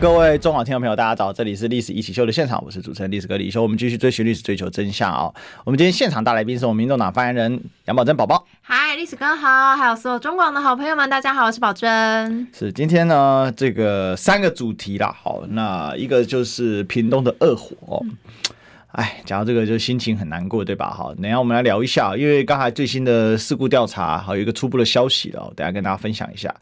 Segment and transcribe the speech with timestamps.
[0.00, 3.62] 各位中广听众朋友，大家早，这里是《历史一起秀》的现场，我是主持人历史哥李修。
[3.62, 5.34] 我们继续追寻历史，追求真相、哦！
[5.62, 8.46] 我们今天现场大来宾是我们民众党发言人杨宝珍宝宝。
[8.62, 12.48] 嗨，历史哥好，还有所有中广的好朋友们，大家好，我是宝珍。
[12.50, 18.02] 是今天呢，这个三个主题啦，好，那一个就是屏东的恶火、哦。
[18.92, 20.88] 哎，讲到这个就心情很难过，对吧？
[20.96, 26.54] 好，等下我们来聊一下，因为刚才最新的事故调查，还有一个初步的消息了，等下跟大家分享一下。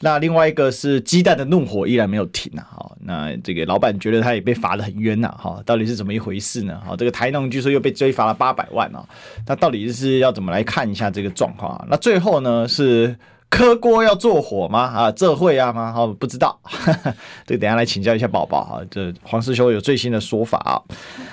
[0.00, 6.80] 那另外一个是鸡蛋的怒火依然没有停啊，哈，那这个老板觉得他也被罚得很冤呐，哈，到底是怎么一回事呢？
[6.86, 9.04] 哈，这个台农据说又被追罚了八百万啊，
[9.46, 11.86] 那到底是要怎么来看一下这个状况？
[11.90, 13.16] 那最后呢是。
[13.48, 14.80] 磕锅要做火吗？
[14.80, 15.92] 啊，这会啊吗？
[15.92, 16.58] 哈，不知道，
[17.46, 18.80] 这等下来请教一下宝宝哈。
[18.90, 20.82] 这黄师兄有最新的说法啊。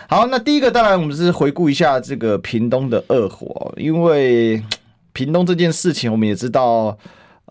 [0.08, 4.64] 好，那第一个当然我们是回顾一下这个屏东的恶火，因为
[5.12, 6.96] 屏东这件事情我们也知道，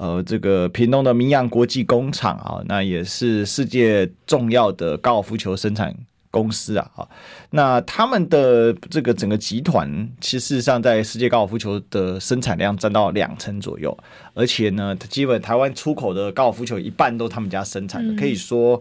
[0.02, 5.94] 呃，这个屏东的明阳国际工厂啊，那也是世界重要的高尔夫球生产。
[6.32, 7.10] 公司啊，好，
[7.50, 13.94] 那他们的这个整个集团，其实上在世界高尔夫球的生产量占到两成左右，
[14.32, 18.80] 而且呢，基本台湾出口的高尔夫球一半都他们家生产的，可以说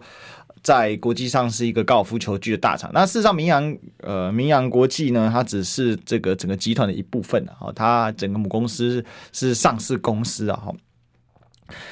[0.62, 2.90] 在国际上是一个高尔夫球具的大厂。
[2.94, 10.72] 那事实上，明阳呃，明阳国际呢，它只是这个整个集团的一部分啊，它整个母公司是上市公司啊，哈，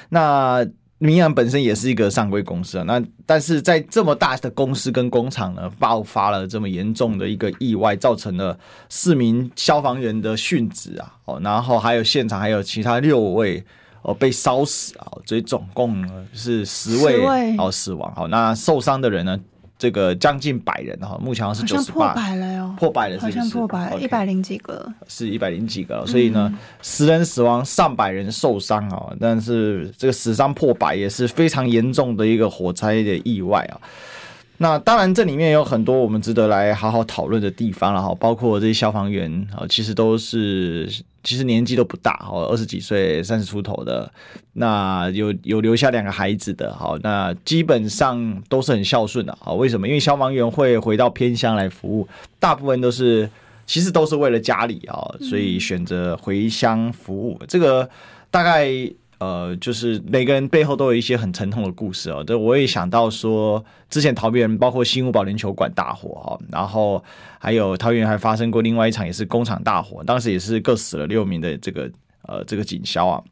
[0.08, 0.66] 那。
[1.02, 8.58] 明阳本身也是一个上柜公司啊，那但是在这么大的公司跟工厂呢，爆发了这么严重的一个意外，造成了
[8.90, 13.64] 四名消防员的殉职啊，哦，然后还有现场还有其他六位
[14.02, 19.40] 哦被烧死啊，所以总共是十位哦死亡，好，那受伤的人呢？
[19.80, 33.80] 这个将近百人哈，目前好像是九十八，破百了哟，破百了是不是，好像破百了，一百零几个，是一百零几个，所以呢，十人死亡，上百人受伤啊，但是这个死伤破百也是非常严重的一个火灾的意外啊。
[34.62, 40.86] 那当然，这里面有很多我们值得来好好讨论的地方了哈，包括这些消防员啊，其实都是
[41.24, 44.12] 其实年纪都不大哈，二十几岁、三十出头的，
[44.52, 49.50] 那有有留下两个孩子的，好，那基本上都是很孝顺的啊。
[49.54, 49.88] 为什么？
[49.88, 52.06] 因为消防员会回到偏乡来服务，
[52.38, 53.30] 大部分都是
[53.64, 57.40] 其实都是为了家里啊，所以选择回乡服务。
[57.48, 57.88] 这个
[58.30, 58.68] 大概。
[59.20, 62.24] 呃，就是每个人背后都有一些很沉痛的故事哦。
[62.26, 67.04] 这我也想到说，之前桃园包括新屋保龄球馆大火哈，然后
[67.38, 71.90] 还有桃园还发生过另外一场也是工厂大火，当时也是各死了六名的这个
[72.22, 73.22] 呃这个警消啊。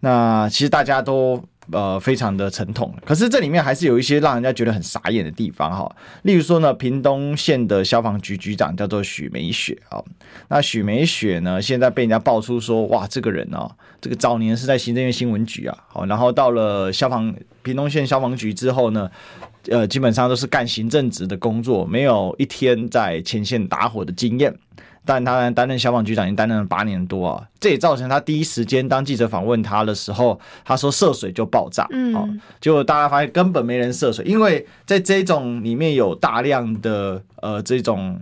[0.00, 1.40] 那其实大家都。
[1.72, 5.90] 呃，非常的沉痛，可是这里面还是有一些让人家觉得很傻眼的地方哈。
[6.22, 10.02] 例如说呢，屏东县的消防局局长叫做许美雪啊。
[10.48, 13.70] 那许美雪呢，现在被人家爆出说，哇，这个人哦，
[14.00, 19.10] 这个早年是在行政院新闻局啊，好，然后到了消防屏东县消防局之后呢，
[19.68, 24.54] 呃，基本上都是干行政职的工作，没有一天在前线打火的经验。
[25.04, 32.28] 但他担任消防局长已经担任了八年多啊，这也造成他第一时间当记者访问他的时候，他说涉水就爆炸，嗯，哦，
[32.60, 38.20] 结果大家发现根本没人涉水，因为在这种里面有大量的呃这种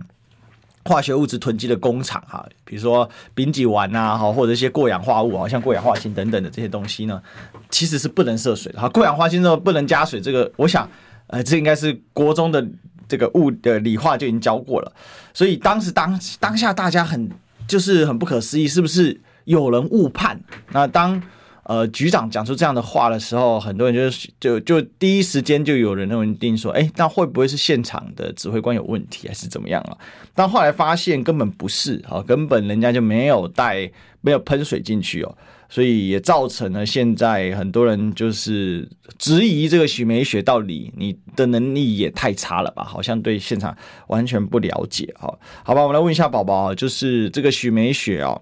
[0.85, 7.21] 化学物质囤积的工厂哈，比如说丙己烷啊，哈或者一些过氧化物啊，像过氧化氢等等的这些东西呢，
[7.69, 10.89] 其实是不能涉水的哈，过氧化氢之后不能加水，这个我想
[11.27, 12.65] 呃这应该是国中的。
[13.09, 14.93] 这个物的理化就已经教过了，
[15.33, 17.29] 所以当时当当下大家很
[17.67, 20.39] 就是很不可思议，是不是有人误判？
[20.71, 21.21] 那当
[21.63, 29.97] 呃局长讲出这样的话的时候，很多人就就就第一时间就有人认定说，哎，那会不会是现场的指挥官有问题，还是怎么样啊？
[30.33, 33.91] 但后来发现根本不是啊，根本人家就没有带
[34.21, 35.37] 没有喷水进去哦。
[35.69, 38.89] 所以也造成了现在很多人就是
[39.19, 42.83] 质疑这个许美雪到底你的能力也太差了吧？
[42.83, 43.77] 好像对现场
[44.07, 45.37] 完全不了解哈。
[45.63, 48.41] 好吧，我们来问一下宝宝，就是这个许美雪啊，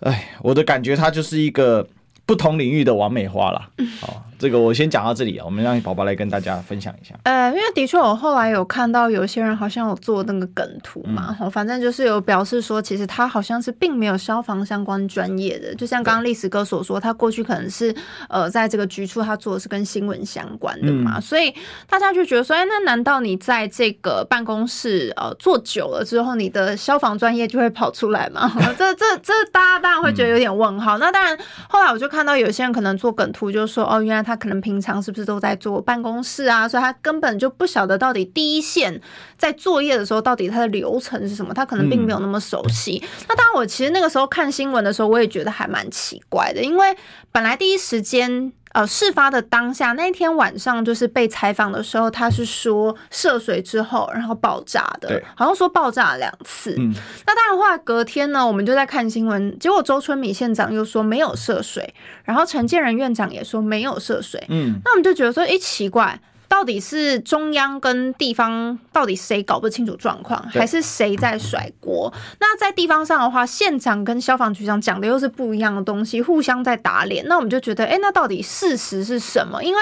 [0.00, 1.86] 哎，我的感觉她就是一个
[2.30, 3.60] 不同领域的完美花了。
[4.00, 4.22] 好。
[4.38, 7.14] 这个我先讲到这里啊，我们让宝宝来跟大家分享一下。
[7.24, 17.94] 呃，因为的确我后来有看到有些人好像有做那个梗图嘛，嗯、反正就是有表示说，其实他好像是并没有消防相关专业的，就像刚刚历史哥所说，他过去可能是
[18.30, 21.54] 呃在这个局处他做的是跟新闻相关的嘛，嗯、所以
[21.86, 28.50] 大家就觉得说，哎，那难道你在这个办公室呃做久了之后，你的消防专业就会跑出来吗？
[28.78, 30.96] 这这这大家当然会觉得有点问号。
[30.96, 31.38] 嗯、那当然，
[31.68, 39.00] 后来我就开看到有些人可能做梗图，就说哦，原来他可能平常是不是都在做办公室啊，所以他根本就不晓得到底第一线
[39.38, 43.02] 在作业的时候到底他的流程是什么，他可能并没有那么熟悉。
[43.02, 46.94] 嗯、那当然，我其实那个时候看新闻的时候，我也觉得还蛮奇怪的，因为
[47.32, 48.52] 本来第一时间。
[48.72, 56.74] 呃，事发的当下那天晚上，就是被采访的时候，他是说涉水之后，然后爆炸的，好像说爆炸了两次。
[56.78, 56.92] 嗯，
[57.26, 61.94] 那当然，后来隔天呢，我们就在看新闻，结果周春米县长又说没有涉水，
[62.24, 64.44] 然后陈建仁院长也说没有涉水。
[64.48, 66.20] 嗯，那我们就觉得说，哎，奇怪。
[66.50, 72.12] 到底是中央跟地方到底谁搞不清楚状况，还是谁在甩锅？
[72.40, 77.24] 那在地方上的话，县长跟消防局长讲的又是不一样的东西，互相在打脸。
[77.28, 79.62] 那我们就觉得，哎，那到底事实是什么？
[79.62, 79.80] 因为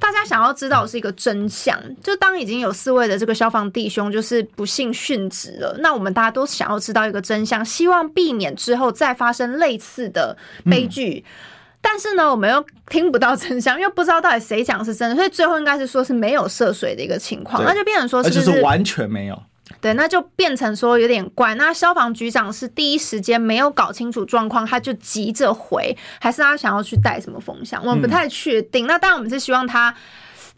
[0.00, 1.80] 大家想要知道是一个真相。
[2.02, 10.36] 就当已经有四位的这个消防弟兄就是不幸殉职了，那我们大家都想要知道一个真相，希望避免之后再发生类似的
[10.68, 11.24] 悲剧。
[11.24, 11.30] 嗯
[11.80, 19.42] 但是呢，我们又听不到真相，因为不知道到底谁讲是真的，所以最后应该是说是没有涉水的一个情况，那就变成说是，是完全没有。
[19.80, 21.54] 对，那就变成说有点怪。
[21.54, 27.80] 那消防局长是第一时间没有搞清楚状况，他就急着回，还是他想要去带什么风向？
[27.84, 28.86] 我们不太确定。
[28.86, 29.94] 嗯、那当然，我们是希望他。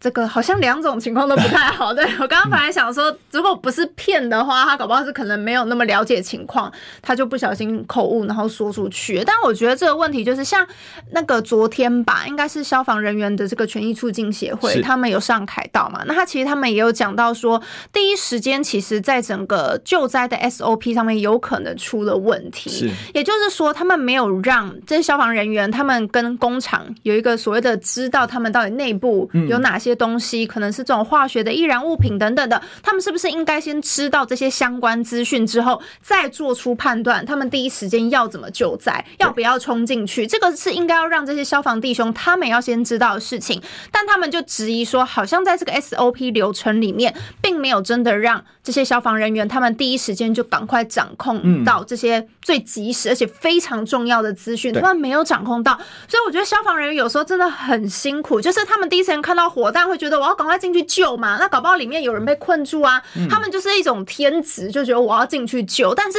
[0.03, 1.93] 这个好像两种情况都不太好。
[1.95, 6.69] 对，我刚刚本来想说，如果不是骗的话，他搞不好是可能没有那么了解情况，
[7.01, 9.23] 他就不小心口误，然后说出去。
[9.25, 10.67] 但我觉得这个问题就是像
[11.11, 16.03] 那个昨天吧，应该是消防人员的这个权益促进协会，他们有上凯道嘛？
[16.05, 17.61] 那他其实他们也有讲到说，
[17.93, 22.69] 第一时间其实在整个救灾的 SOP 上面有可能出了问题。
[22.69, 29.92] 是，也就是说，他们没有让这些消防人员，他们跟工厂有一个所谓的知道他们到底内部有哪些。
[29.95, 37.25] 东西可能是这种化学的易燃物品等等的，他们是不是应该先知道这些相关资讯之后，再做出判断？
[37.25, 40.25] 他们第一时间要怎么救灾，要不要冲进去？
[40.27, 43.61] 这个是应该要让这些消防弟兄他们要先知道的事情。
[43.91, 55.73] 但他们就质疑说，好像在这个 SOP 流程里面，并没有真的让这些消防人员他们第一时间就赶快掌控到这些最及时而且非常重要的资讯，他们没有掌控到。
[56.07, 59.93] 所以我觉得消防人员有时候真的很辛苦，就是他们第一时间看到火弹。
[59.93, 61.37] 会觉得我要赶快进去救嘛？
[61.39, 63.03] 那搞不好里面有人被困住啊！
[63.29, 65.93] 他们就是一种天职，就觉得我要进去救。
[65.93, 66.17] 但是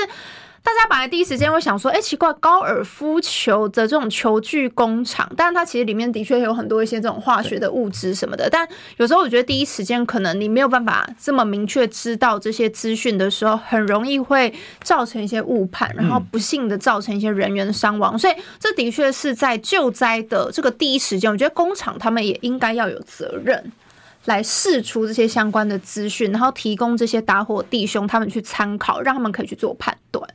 [0.64, 8.48] 大家本来第一时间会想说：“哎，奇怪，高尔夫球的这种球具工厂，但是它其实里面的确有很多一些这种化学的物质什么的。
[8.48, 8.66] 但
[8.96, 14.52] 有时候我觉得第一时间可能你没有办法这么明确知道这些资讯的时候，很容易会
[14.82, 18.18] 造成一些误判，然后不幸的造成一些人员的伤亡。
[18.18, 23.70] 所以这的确是在救灾的这个第一时间，我觉得工厂他们也应该要有责任。”
[24.24, 30.26] 来试出这些相关的资讯，然后提供这些打火弟兄他们去参考，让他们可以去做判断。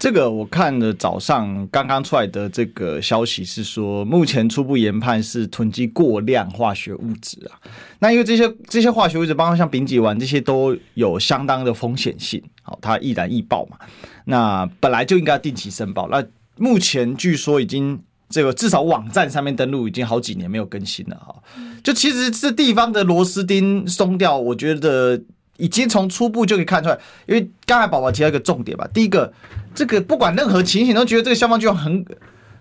[0.00, 7.60] 这个我看了早上刚刚出来的这个消息是说，目前初步研判是囤积过量化学物质啊。
[7.98, 13.76] 那因为这些这些化学物质，包括像丙己烷这些都有相当的风险性，好，它易燃易爆嘛。
[14.24, 16.08] 那本来就应该定期申报。
[16.08, 16.24] 那
[16.56, 18.00] 目前据说已经。
[18.32, 21.34] 这个至少网站上面登录已经好几年没有更新了哈，
[21.82, 25.20] 就其实这地方的螺丝钉松掉，我觉得
[25.60, 26.98] 已经从初步就可以看出来。
[27.26, 29.32] 因为刚才宝宝提到一个重点吧，第一个，
[29.74, 32.04] 这个不管任何情形都觉得这个消防局很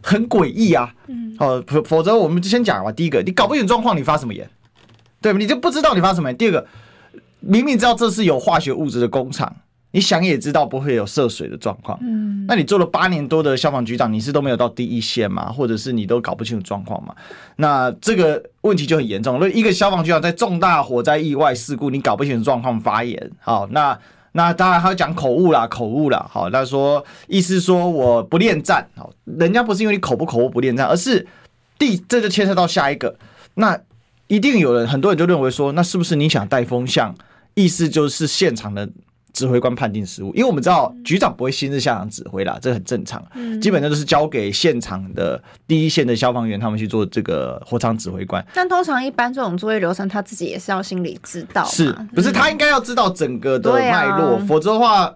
[0.01, 0.93] 很诡异啊，
[1.39, 2.91] 哦，否否则我们就先讲吧。
[2.91, 4.49] 第一个，你搞不清状况，你发什么言？
[5.21, 5.39] 对吧？
[5.39, 6.37] 你就不知道你发什么言。
[6.37, 6.67] 第二个，
[7.39, 9.55] 明明知道这是有化学物质的工厂。
[9.91, 15.51] 你想也知道不会有涉水的状况，嗯，那你做了八年多的消防局长，你是都没有到第一线嘛？
[15.51, 17.15] 或者是你都搞不清楚状况嘛？
[17.55, 19.33] 那这个问题就很严重。
[19.33, 23.97] 如果一个消防局长在重大火灾意外事故，你搞不清楚状况发言，好，那
[24.33, 31.25] 那当然他要讲口误啦，口误啦，好，他说意思说我不恋战，好，人家不是因为你口不口误不恋战，而是
[31.79, 33.15] 第这就牵涉到下一个，
[33.55, 33.75] 那
[34.27, 37.15] 一定有人很多人就认为说，那是不是你想带风向？
[37.55, 38.87] 意思就是现场的。
[39.31, 43.23] 指挥官判定失误，因为我们知道局长不会亲自下场指挥啦，这很正常。
[43.35, 48.45] 嗯，基本上都是交给现场的第一线的消防员他们去做这个火场指挥官。
[48.53, 52.31] 但通常一般这种作业流程，他自己也是要心里知道，是不是？
[52.31, 55.13] 他应该要知道整个的脉络，嗯，否则的话，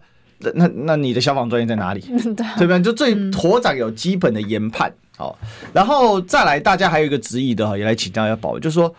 [0.54, 2.00] 那那你的消防专业在哪里？
[2.58, 2.82] 对不对？
[2.82, 4.94] 就最火长有基本的研判。
[5.18, 5.38] 好，
[5.74, 8.94] 然后再来，大家还有一个质疑的哈，也来请教一下宝，就是说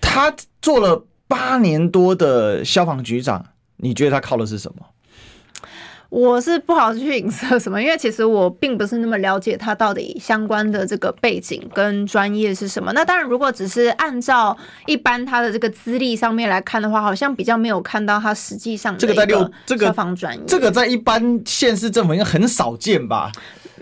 [0.00, 3.44] 他做了八年多的消防局长。
[3.80, 4.86] 你觉得他靠的是什么？
[6.10, 12.90] 我是不好去影射什么，因为其实我并不是那么了解他到底相关的这个背景跟专业是什么。
[12.92, 14.56] 那当然，如果只是按照
[14.86, 23.30] 一般他的这个资历上面来看的话，好像比较没有看到他实际上这个在六这个消防专业，这个在一般县市政府应该很少见吧？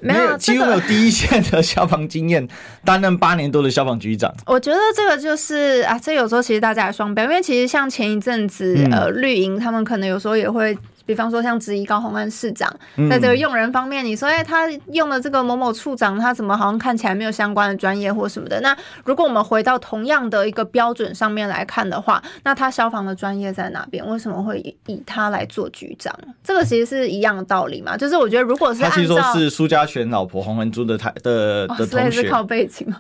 [0.01, 2.47] 没有，几乎没有第一线的消防经验，
[2.85, 4.33] 担任八年多的消防局长。
[4.47, 10.77] 我觉得这个就是啊，这有时候其实大家也双标，因为其实像前一阵子、嗯、呃绿营他们可能有时候也会。
[11.09, 12.71] 比方说，像质疑高虹安市长
[13.09, 18.61] 在这个用人方面，你说，哎，他用的这个某某处长，他怎么好像看起来没有相关的专业或什么的？
[18.61, 24.07] 那如果我们回到同样的一个标准上面来看的话，那他消防的专业在哪边？
[24.07, 26.15] 为什么会以他来做局长？
[26.45, 27.97] 这个其实是一样的道理嘛。
[27.97, 32.99] 就是我觉得，如果是按照他其实说是苏家全老婆洪文珠的台的的同学，是靠背景嘛。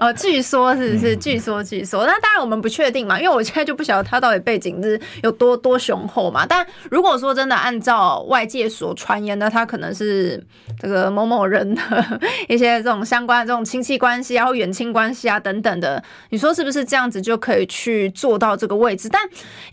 [0.00, 2.04] 呃， 据说是是，据说据说。
[2.04, 6.23] 那当然我们不确定嘛，因为我现在就不晓得他到底背景是有多多雄厚。
[6.30, 10.42] 嘛，但如果说真的按照外界所传言的，他可能是
[10.78, 11.82] 这个某某人的
[12.48, 19.08] 一些这种相关的这种亲戚关系啊，或远亲关系啊等等的，你说是不是这样子就可以去做到这个位置？
[19.08, 19.28] 但因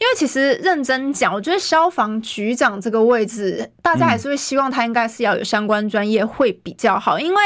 [0.08, 7.42] 为其实认真讲，我觉得消防局长这个位置，大家还是会希望他应该是要有相关专业会比较好，因为。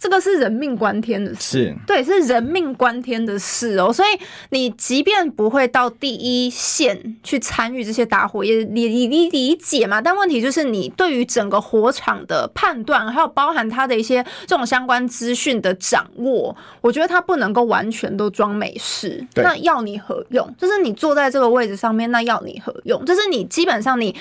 [0.00, 3.92] 这个是人命关天的事，是对，是人命关天的事哦。
[3.92, 4.08] 所以
[4.48, 10.00] 你即便不会到第一线去参与这些打火，也理理理理解嘛。
[10.00, 19.22] 但问题就是，你对于整个火场的判断，还有包含它的一些这种相关资讯的掌握，我觉得它不能够完全都装没事。
[19.34, 20.50] 那要你何用？
[20.56, 23.04] 就是你坐在这个位置上面，那要你何用？
[23.04, 24.16] 就是你基本上你。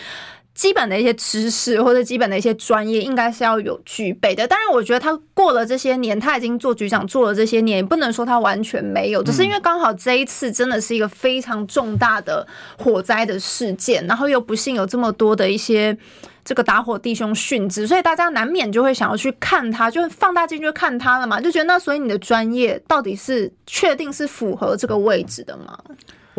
[0.60, 4.46] 基本的一些知识或者基本的一些专业，应该是要有具备的。
[4.46, 12.46] 当然，我觉得他过了这些年，他已经做局长做了这些年，不能说他完全没有，只是因为刚好这一次真的是一个非常重大的
[12.78, 15.98] 火灾的事件，然后又不幸有这么多的一些
[16.44, 25.80] 这个打火弟兄殉职，所以大家难免就会想要去看他，就放大镜就看他了嘛，就觉得那所以你的专业到底是确定是符合这个位置的吗？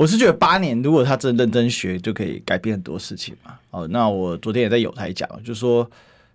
[0.01, 3.59] 我是觉得八年，如果他真的认真学，就可以改变很多事情嘛。
[3.71, 5.87] 哦，那我昨天也在有台讲，就是说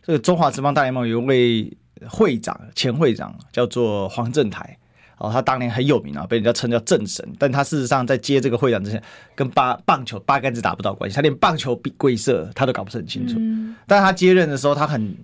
[0.04, 1.74] 这个中华职棒大联盟有一位
[2.08, 4.78] 会长，前会长叫做黄正台，
[5.18, 7.28] 哦，他当年很有名啊，被人家称叫正神。
[7.40, 9.02] 但他事实上在接这个会长之前，
[9.34, 13.34] 跟八棒球八竿子打不到关系，他连棒球规则他都搞不是很清楚。
[13.40, 13.76] 嗯。
[13.88, 15.18] 但他接任的时候，他很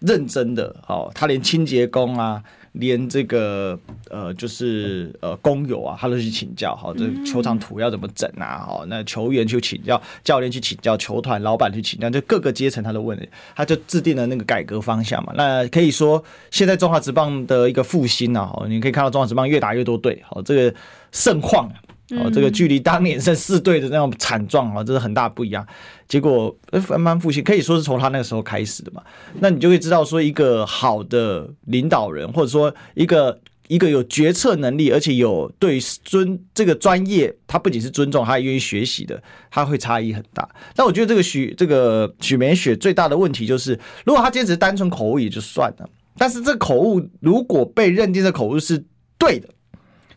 [0.00, 2.42] 认真的，哦，他连清洁工啊。
[2.74, 3.78] 连这个
[4.10, 8.64] 呃，就是呃，工友啊，他都去请教，好，这球场图要怎么整啊？
[8.66, 13.16] 好，那球员去请教，教练去请教，球团老板去请教，就各个阶层他都问，
[13.54, 15.32] 他就制定了那个改革方向嘛。
[15.36, 20.74] 那可以说，现在中华职棒的一个复兴啊，好，你可以看到中华职棒越打越多队，好，这个
[21.12, 21.70] 盛况。
[22.18, 25.66] 哦，这个距离当年剩四队的那种惨状啊，这是很大不一样。
[26.06, 26.54] 结果
[26.88, 29.02] 慢慢复兴，可以说是从他那个时候开始的嘛。
[29.40, 40.48] 那你就会知道，说一个好的领导人，或者说一个一个有决策能力，而且有对尊这个专业，他不仅是尊重，他还愿意学习的，他会差异很大。
[40.76, 48.84] 但我觉得这个许这个许美雪最大的问题就是，如果他今天只是单纯口误也就算了，但是这口误如果被认定的口误是
[49.16, 49.48] 对的。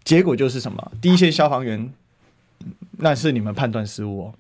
[0.07, 0.91] 结果就是什么？
[1.01, 1.91] 第一线消防员，
[2.99, 4.33] 那是你们判断失误哦，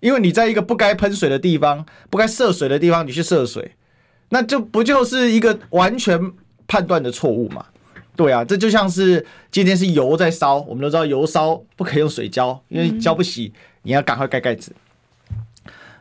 [0.00, 3.72] 因为你在一个不该喷水的地方、不该涉水的地方，你去涉水，
[4.28, 6.30] 那就不就是一个完全
[6.66, 7.64] 判断的错误嘛？
[8.16, 14.74] 对啊，这就像是今天是油在烧，我们都知道油烧不可以用水浇，因为浇不洗，你要赶快盖盖子。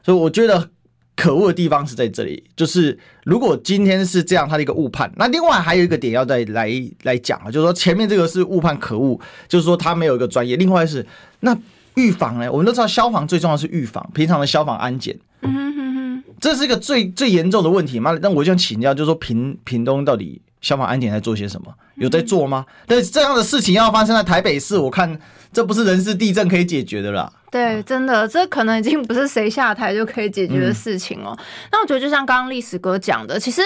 [0.03, 0.69] 所以我觉得。
[1.17, 6.71] 可恶的地方是在这里，就是如果今天是这样，他的一个误判，那另外还有一个点要再来
[7.03, 10.55] 来讲啊，就是说前面这个是误判可恶，就是说他没有一个专业。
[10.55, 11.05] 另外是
[11.39, 11.57] 那
[11.95, 18.17] 预防呢，我们都知道消防最重要是预防，平常的消防安检，嗯哼哼哼，这是一个最最严重的问题嘛。
[18.21, 21.73] 那我就想请教，就是说屏屏东到底消防安检在做些什么？
[21.95, 22.65] 有在做吗？
[22.85, 25.19] 但是这样的事情要发生在台北市，我看
[25.51, 27.31] 这不是人事地震可以解决的啦。
[27.49, 31.35] 对，真的，这可能已经不是谁下台就可以解决的事情了。
[31.37, 33.61] 嗯、那我觉得，就像刚刚历史哥讲的，其实。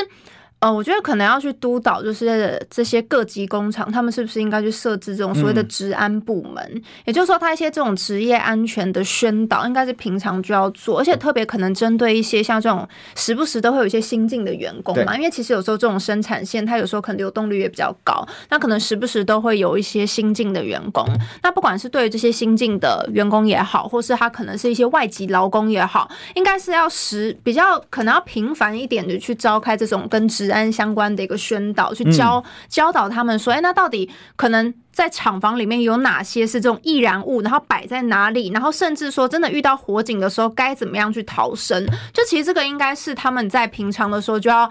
[0.62, 6.64] 呃，我觉得可能要去督导，就是这些各级工厂，他们是不是应该去设置这种所谓的职安部门？
[6.76, 15.18] 嗯、也就是说，他一些这种职业安全的宣导，应该是平常就要做，而且特别可能针对一些像这种时不时都会有一些新进的员工嘛。
[15.18, 21.04] 因为其实有时候这种生产线，它有时候可能流动率也比较高，那可能时不时都会有一些新进的员工。
[21.42, 41.86] 那不管是对于这些新进的员工也好，或是他可能是一些外籍劳工也好，应该是要时比较可能要频繁一点的去召开这种跟职安相关的一个宣导，去教教导他们说，哎、欸，那到底可能在厂房里面有哪些是这种易燃物，然后摆在哪里，然后甚至说真的遇到火警的时候该怎么样去逃生？
[42.14, 44.70] 就其实这个应该是他们在平常的时候就要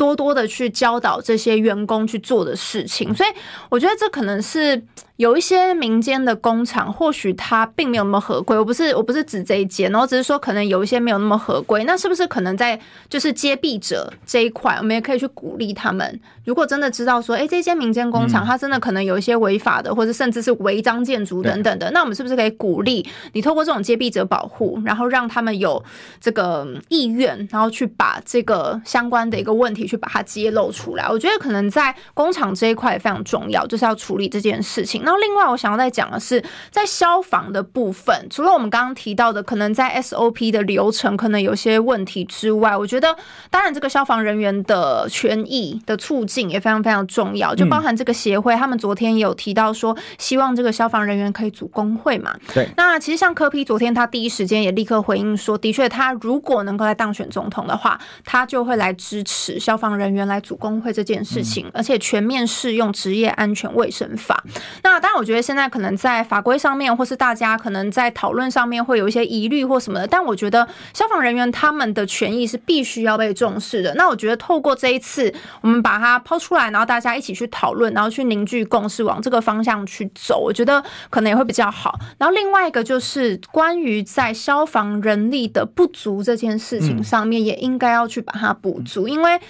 [0.00, 3.14] 多多的去教导这些员工去做的事情。
[3.14, 3.28] 所以
[3.68, 4.82] 我觉得这可能是。
[5.20, 8.56] 有一些民间的工厂，或许它并没有那么合规。
[8.58, 11.84] 我不是我不是指这一间，然后只是说可能有一些没有那么合规。
[11.84, 12.80] 那是不是可能在
[13.10, 16.18] 就是接弊者这一块，我们也可以去鼓励他们？
[16.46, 25.84] 如果真的知道说，哎，这些民间工厂它真的可能有一些违法的，或者甚至是违章建筑等等的，那我们是不是可以鼓励你透过这种接弊者保护，然后让他们有
[26.18, 31.08] 这个意愿，然后去把这个相关的一个问题去把它揭露出来？
[31.08, 35.02] 我觉得可能在工厂这一块也非常重要，就是要处理这件事情。
[35.02, 43.16] 然后另外，我想要再讲的是，在消防的部分，除了我们刚刚提到的，可能在 SOP 的流程可能有些问题之外，我觉得，
[43.50, 47.54] 当然这个消防人员的权益的促进也非常非常重要。
[47.54, 52.34] 就包含这个协会，他们昨天也有提到说，希望这个消防人员可以组工会嘛。
[52.54, 52.68] 对。
[52.76, 64.44] 那其实像柯批昨天他第一时间也立刻回应说，的确，他如果能够来当选总统的话，他就会来支持消防人员来组工会这件事情，而且全面适用职业安全卫生法。
[64.84, 65.40] 那当然，我觉得。
[65.50, 73.92] 现在可能在法规上面，或是大家可能在讨论上面会有一些疑虑或什么的，但我觉得消防人员他们的权益是必须要被重视的。
[73.94, 81.98] 那我觉得透过这一次，我们把它抛出来，然后大家一起去讨论，然后去凝聚共识，往这个方向去走，我觉得可能也会比较好。
[82.18, 89.40] 然后另外一个就是关于在消防人力的不足这件事情上面，也应该要去把它补足，因为。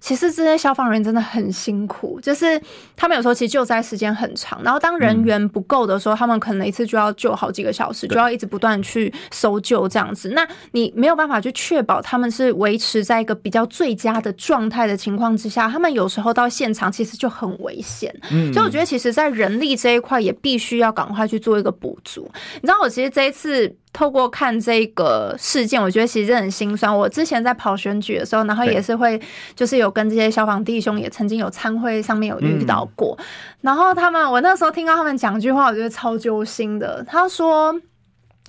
[0.00, 2.60] 其实这些消防员真的很辛苦，就是
[2.96, 10.30] 他们有时候其实救灾时间很长，然后当人员不够的时候，他们可能一次就要救好几个小时，就要一直不断去搜救这样子。
[10.30, 18.14] 那你没有办法去确保他们是维持在一个比较最佳的状态的情况之下，他们有时候到现场其实就很危险。
[18.30, 22.30] 嗯，所以我觉得其实在人力这一块也必须要赶快去做一个补足。
[22.54, 23.76] 你知道，我其实这一次。
[23.92, 26.96] 透过看这个事件，我觉得其实很心酸。
[26.96, 29.20] 我之前在跑选举的时候，然后也是会，
[29.56, 33.16] 就是有跟这些消防弟兄也曾经有参会上面有遇到过。
[33.18, 33.24] 嗯、
[33.62, 37.02] 然后他们，我那时候听到他们讲一句话，我觉得超揪心的。
[37.04, 37.74] 他说：“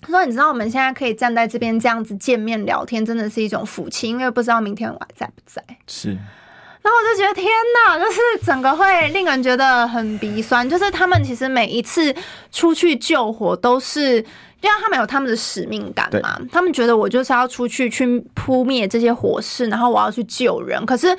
[0.02, 6.10] 他说你知道我们现在可以站在这边这样子见面聊天，真的是一种福气，因为不知道明天我还在不在。”是。
[6.10, 7.48] 然后我就觉得天
[7.86, 10.70] 哪，就是整个会令人觉得很鼻酸。
[10.70, 12.16] 就是他们其实每一次
[12.52, 14.26] 出去救火都是。
[14.62, 20.86] 因为他们有他们的使命感嘛，他们觉得我就是要出去去扑灭这些火势，然后我要去救人。
[20.86, 21.18] 可是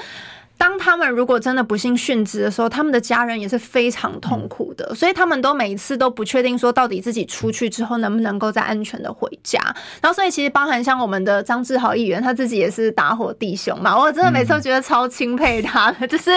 [0.57, 9.59] 当他们如果真的不幸殉职的时候，他们的家人也是非常痛苦的，所以他们都每一次都不确定说到底自己出去之后能不能够再安全的回家。
[10.01, 16.31] 然后所以其实包含像我们的张志豪议员，他自己也是打火弟兄嘛，我真的每次都觉得超钦佩他的， 就是。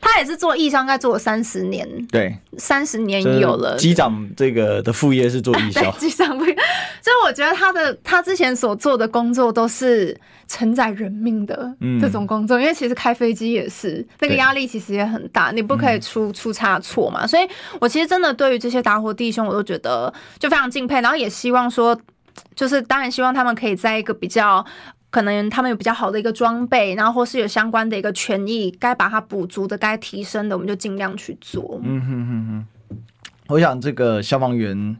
[0.00, 3.76] 他也是做义消，应该做了三十年，对，三十年有了。
[3.76, 6.54] 机长这个的副业是做义消，机长副业。
[7.02, 17.26] 所以我觉得他的他之前所做的工作都是承载人命的这种工作，嗯、因为其实开飞机也是那个压力其实也很大，你不可以出出差错嘛。
[17.26, 17.48] 所以
[17.80, 21.98] 我其实真的对于这些打火弟兄，我都觉得就非常敬佩，然后也希望说，
[22.54, 24.64] 就是当然希望他们可以在一个比较。
[25.10, 31.80] 可能他们有比较好的一个装备，然后或是有相关的一个权益，该把它补足的、该提升的，我们就尽量去做。
[31.82, 32.66] 嗯哼哼哼。
[33.48, 34.96] 我想这个消防员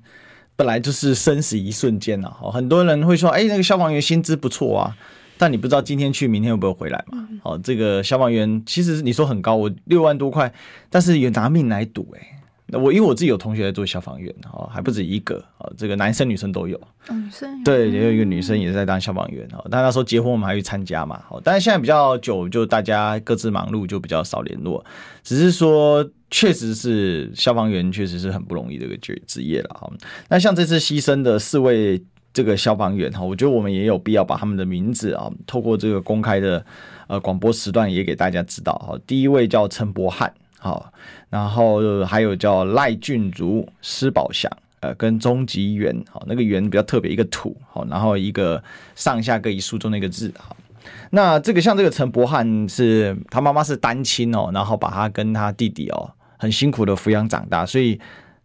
[0.57, 4.97] 本来就是生死一瞬间呐，很多人会说，哎，那个消防员薪资不错啊，
[5.37, 7.29] 但你不知道今天去，明天会不会回来嘛？
[7.43, 10.51] 好，这个消防员其实你说很高，我六万多块，
[10.89, 12.38] 但是也拿命来赌，哎。
[12.71, 16.79] 那我因为我自己有同学在做消防员，哈，还不止一个，啊，这个男生女生都有，
[17.11, 24.85] 女生对，也有一个女生也是在当消防员，哈，但那时候结婚我们还去参加嘛，好，但是现在比较久，就大家各自忙碌，就比较少联络。
[25.23, 29.91] 只是说，确实是消防员确实是很不容易的一个职职业了，哈。
[30.29, 32.03] 那像这次牺牲的四位
[32.35, 36.63] 这个消防员，哈，我觉得我们也有必要把他们的名字啊，透过这个公开的
[37.07, 38.99] 呃广播时段也给大家知道，哈。
[39.07, 40.31] 第一位叫陈博翰。
[40.61, 40.93] 好，
[41.31, 48.63] 然后还有叫赖俊如、施宝祥，呃，跟钟吉元，好，那个元比较特别，一个土，好，然后一个
[48.95, 50.57] 上下各一竖中那个字，好，
[51.11, 58.01] 那这个像这个陈柏翰是他妈妈是单亲哦，然后把他跟他弟弟哦很辛苦的抚养长大，所以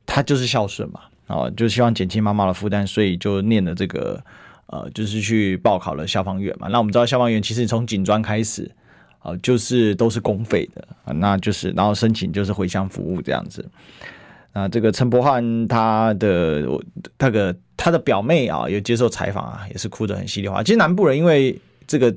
[0.05, 4.21] 他就是孝顺嘛，哦，就希望减轻妈妈的负担，所以就念了这个
[4.65, 6.67] 呃，就是去报考了消防员嘛。
[6.69, 8.69] 那我们知道消防员其实从警专开始。
[9.23, 13.65] 啊，就是都是公费的啊，那就是然后申请就是回乡服务这样子。
[14.51, 16.83] 啊，这个陈柏翰他的我
[17.17, 20.63] 那个他的表妹啊，有接受采访啊，也是哭得很稀里哗啦。
[20.63, 21.57] 其实南部人因为
[21.87, 22.13] 这个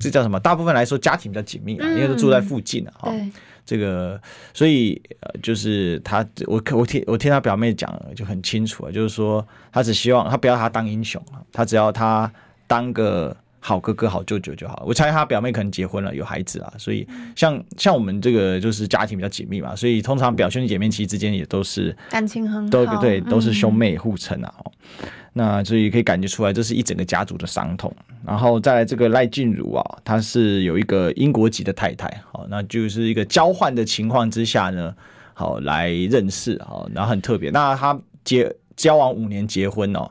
[0.00, 0.40] 这叫什么？
[0.40, 2.92] 大部分来说家庭比较紧密啊，因为都住在附近啊。
[3.04, 3.30] 对。
[3.66, 4.20] 这个
[4.52, 12.32] 所以呃，就是他我我听我听他表妹讲就很清楚啊，就是说他只希望他不要他当英雄啊，他只要他
[12.66, 13.36] 当个。
[13.66, 14.82] 好哥哥、好舅舅就好。
[14.86, 24.54] 我猜他表妹可能结婚了，有孩子啊，所以像像我们这个就是家庭比较紧密嘛，所以通常表兄弟姐妹其实之间也都是感情很好，都对，都是兄妹互称啊。
[25.02, 27.90] 嗯、那所以可以感觉出来，这是一整个家族的伤痛。
[28.26, 34.94] 然后再来这个赖静茹啊，她是有一个英国籍的太太，好，那就是一个交换的情况之下呢，
[35.32, 37.48] 好来认识，好，然后很特别。
[37.48, 40.10] 那他结交往五年结婚哦。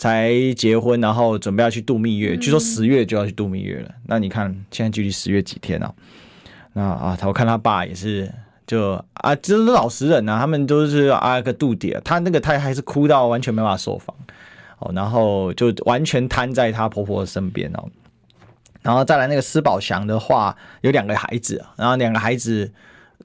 [0.00, 3.88] 才结婚，然后准备要去度蜜月，据说十月就要去度蜜月了。
[3.90, 5.92] 嗯、那你看现在距离十月几天啊？
[6.72, 8.32] 那啊，我看他爸也是，
[8.66, 14.16] 就啊，这是老实人啊，他们都是啊个度点，他那个太太是哭到完全没办法收房
[14.78, 17.84] 哦，然后就完全瘫在他婆婆的身边哦。
[18.80, 22.72] 然后再来那个施宝祥的话，有两个孩子，然后两个孩子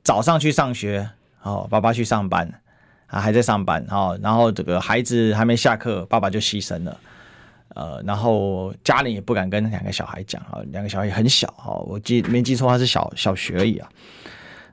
[0.03, 1.09] 早上去上学，
[1.41, 2.61] 哦，爸爸去上班。
[3.07, 6.99] 啊，还在上班哈，然后这个孩子还没下课，爸爸就牺牲了，
[7.75, 13.89] 呃，然后家里也不敢跟两个小孩讲啊，两个小孩很小啊，我记没记错，他是小小学而已啊。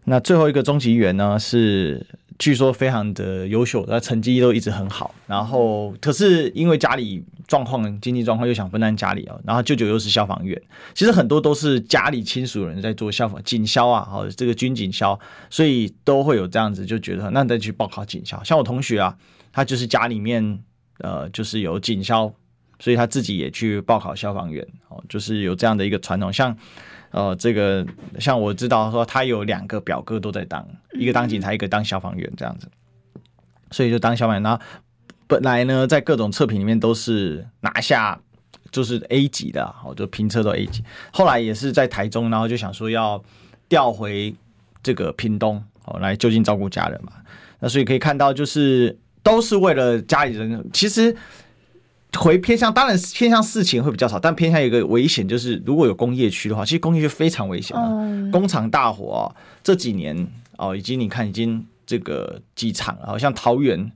[0.05, 2.07] 那最后一个终极员呢是。
[2.39, 5.15] 据说非常的优秀，他成绩都一直很好。
[5.27, 9.37] 然后，可是因为家里状况、经济状况，又想分担家里啊。
[9.45, 10.61] 然后舅舅又是消防员，
[10.95, 15.19] 其实很多都是家里亲属人在做消防警消啊，好，这个军警消，
[15.51, 18.43] 所以都会有这样子，就觉得那再去报考警消。
[18.43, 19.17] 像我同学啊，
[19.53, 20.61] 他就是家里面
[20.99, 22.33] 呃，就是有警消，
[22.79, 26.57] 所以他自己也去报考消防员，哦，就是有这样的一个传统，像。
[27.13, 27.87] 呃，这个
[28.19, 30.67] 像我知道说，他有两个表哥都在当，
[30.99, 32.67] 一个当警察，一个当消防员这样子，
[33.71, 34.43] 所以就当消防员。
[34.43, 34.59] 那
[35.27, 38.19] 本来呢，在各种测评里面都是拿下，
[38.71, 40.83] 就是 A 级的，哦，就评测都 A 级。
[41.13, 43.23] 后来也是在台中，然后就想说要
[43.69, 44.35] 调回
[44.83, 47.13] 这个屏东，哦，来就近照顾家人嘛。
[47.61, 51.15] 那所以可以看到，就是都是为了家里人，其实。
[52.19, 57.89] 回偏向，当然偏向事情会比较少，但偏向有一个危险，就是如果有工业区的话，其实工业区非常危险啊。
[58.31, 59.23] 工厂大火啊，
[59.63, 60.27] 这几年
[60.59, 63.91] 哦，以及你看已经这个几场，好像桃园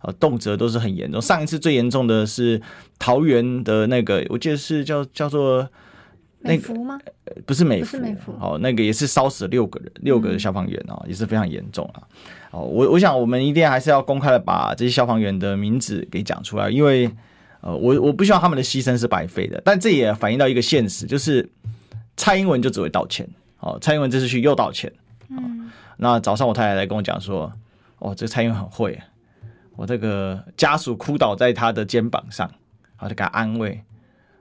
[0.00, 1.20] 啊，动辄都是很严重。
[1.20, 2.60] 上一次最严重的是
[2.98, 5.66] 桃园的那个，我记得是叫叫做
[6.40, 6.98] 美孚吗？
[7.46, 7.98] 不是美孚，
[8.38, 12.02] 哦，那个也是烧死了六个人，六个消防员哦，也是非常严重啊。
[12.50, 17.10] 哦，我我想我们一定还是要公开的把这些消防员的名字给讲出来，因为。
[17.62, 21.48] 呃，我我不希望他们的牺牲是白费的，但这也反映到一个现实，就是
[22.16, 23.26] 蔡英文就只会道歉。
[23.60, 24.92] 哦，蔡英文这次去又道歉。
[25.28, 27.52] 嗯，那早上我太太来跟我讲说，
[28.00, 29.00] 哦，这个蔡英文很会，
[29.76, 32.50] 我这个家属哭倒在他的肩膀上，
[32.96, 33.80] 好，就给他安慰。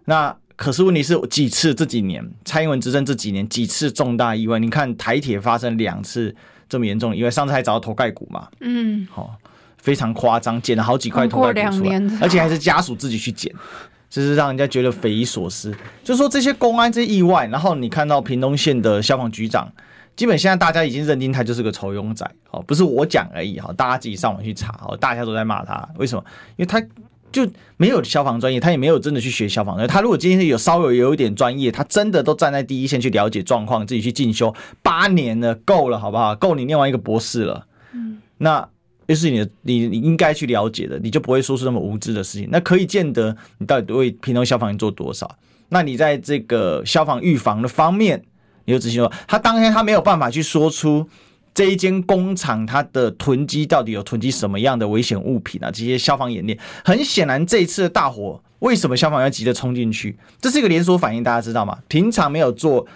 [0.06, 4.58] 那可是问题是几次这几年蔡英文执政这几年几次重大意外？
[4.58, 6.36] 你看台铁发生两次
[6.68, 8.50] 这么严重，因为上次还找到头盖骨嘛。
[8.62, 9.36] 嗯，好。
[9.82, 13.54] 非常夸张，剪了好几块头盖骨出来，而且还是家属自己去剪，
[14.10, 15.76] 就是让人家觉得匪夷所思。
[16.04, 19.72] 就是说这些公安这些意外，然后你看到屏东县的消防局长，
[20.16, 26.24] 基本现在大家已经认定他就是个酬庸仔，哦，不是我讲而已哈，大家自己上网去查，哦，大家都在骂他，为什么？
[26.58, 26.80] 因为他
[27.32, 29.88] 就没有消防专业，他也没有真的去学消防。
[29.88, 36.36] 他如果今天有稍微有一点专业，他真的都站在第一线去了解状况，自己去进修，八年了，够了，好不好？
[36.36, 38.68] 够你念完一个博士了，嗯，那。
[39.14, 42.48] 就是你的，你你应该去了解的，你就不会说出那么无知的事情。
[42.52, 45.38] 那可以见得你到底为平东消防员做多少？
[45.70, 48.24] 那你在这个消防预防的方面，
[48.66, 51.08] 你就仔细说，他当天他没有办法去说出
[51.54, 55.70] 这一间工厂它的囤积到底有囤积什么样的危险物品啊？
[55.70, 60.18] 这些消防演练，很显然这一次的大火，为什么消防员急着冲进去？
[60.40, 61.78] 这是一个连锁反应，大家知道吗？
[61.88, 62.88] 平常没有做。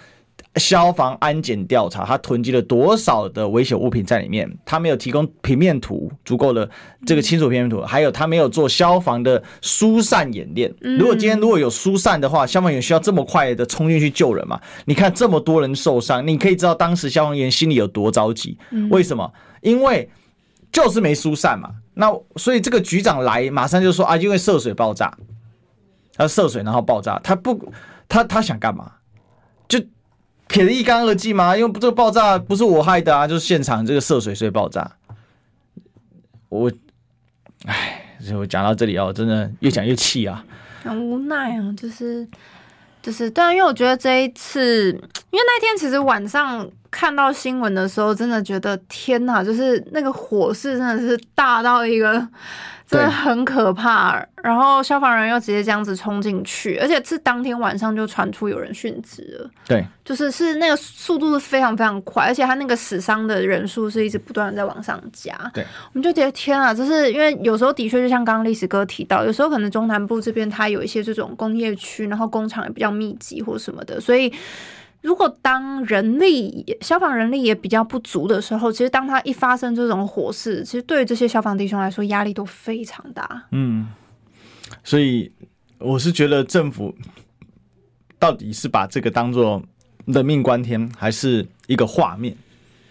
[0.55, 4.49] 消防安检调查，他囤积了多少的危险物品在里面？
[4.65, 6.69] 他没有提供平面图，足够的
[7.05, 10.73] 这个清楚平面图，还有他没有做消防的疏散演练。
[10.97, 14.59] 如果今天如果有疏散的话，消防员需要这么快的冲进去救人嘛？
[14.85, 18.57] 你看这么多人受伤，你可以知道当时消防员心里有多着急。
[18.89, 19.31] 为什么？
[19.61, 20.09] 因为
[20.71, 21.69] 就是没疏散嘛。
[21.95, 25.17] 那所以这个局长来马上就说啊，因为涉水爆炸，
[26.15, 27.73] 他涉水然后爆炸，他不
[28.07, 28.91] 他他想干嘛？
[30.47, 31.55] 撇的一干二净吗？
[31.55, 34.89] 因为这个爆炸不是我害的啊，就是现场这个涉水所以爆炸。
[36.49, 36.71] 我，
[37.65, 40.45] 唉，我讲到这里哦，我真的越讲越气啊，
[40.84, 42.27] 很无奈啊，就是
[43.01, 52.25] 就是对啊，因为我觉得这一次，因为那天其实晚上看到新闻的时候，真的觉得天哪，就是那个火势真的是大到一个。
[52.88, 59.49] 真的很可怕，然后消防人又直接这样子冲进去，而且是当天晚上就传出有人殉职了。
[59.67, 65.36] 对，就是是那个速度是非常非常快，而且他那个死伤的人数是一直不断的在往上加。
[65.51, 74.31] 对，我们就觉得天啊，就是因为有时候的确就像刚刚历史哥提到，有时候可能中南部这边它有一些这种工业区，然后工厂也比较密集或什么的，所以。
[75.05, 83.45] 如果当人力消防人力也比较不足的时候，其实当他一发生这种火势，其实对于这些消防弟兄来说压力都非常大。
[83.51, 83.87] 嗯，
[84.83, 85.31] 所以
[85.77, 86.91] 我是觉得政府
[88.17, 89.61] 到底是把这个当做
[90.05, 92.35] 人命关天，还是一个画面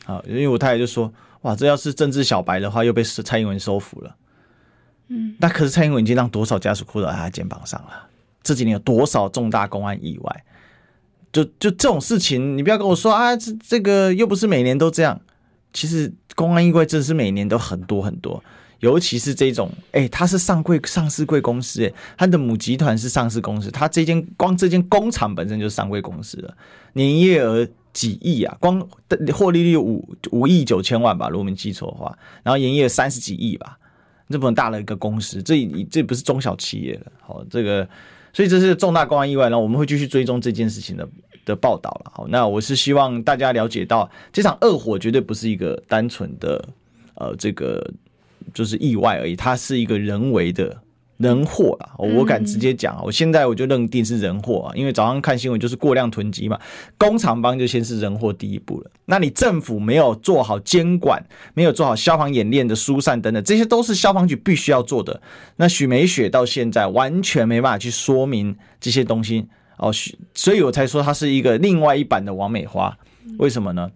[0.07, 0.23] 啊？
[0.29, 4.15] 因为我太太就说：“哇，这要是政治小白的话，又被蔡英文收服了。”
[5.09, 8.09] 嗯，那可是蔡英文已经让多少家属哭到他肩膀上了？
[8.45, 10.45] 这几年有多少重大公安意外？
[11.35, 15.21] 就就这种事情，你不要跟我说啊，这这个又不是每年都这样。
[15.73, 18.41] 其实公安意外真的是每年都很多很多，
[18.79, 26.57] 尤其是这种，哎、欸，它是上柜上市贵公司，哎，它的母集团是上市公司，它这间光这间工厂本身就是上柜公司了，
[26.93, 28.81] 年营业额几亿啊，光
[29.33, 33.77] 获利率五五亿九千万吧，如果没记错的话，然后营业额三十几亿吧，
[34.29, 37.89] 这么大的一个公司，这这不是中小企业了，好，这个。
[38.35, 41.09] 所以这是重大公安意外，然后我们会继续追踪这件事情的
[41.47, 42.13] 的报道了。
[42.15, 46.69] 好，那我是希望大家了解到，这场恶火绝对不是一个单纯的
[47.15, 47.89] 呃这个
[48.53, 50.77] 就是意外而已，它是一个人为的。
[51.17, 56.59] 人祸啊，我敢直接讲，我现在我就认定是人祸啊，因为早上看新闻就是过量囤积嘛，
[56.99, 58.91] 工厂方就先是人祸第一步了。
[59.05, 61.25] 那你政府没有做好监管，
[61.55, 65.23] 没有做好消防演练的疏散等等，这些都是消防局必须要做的。
[65.57, 69.47] 那许美雪到现在完全没办法去说明这些东西
[69.79, 69.93] 哦，
[70.35, 72.97] 所以我才说她是一个另外一版的王美花。
[73.39, 73.91] 为什么呢？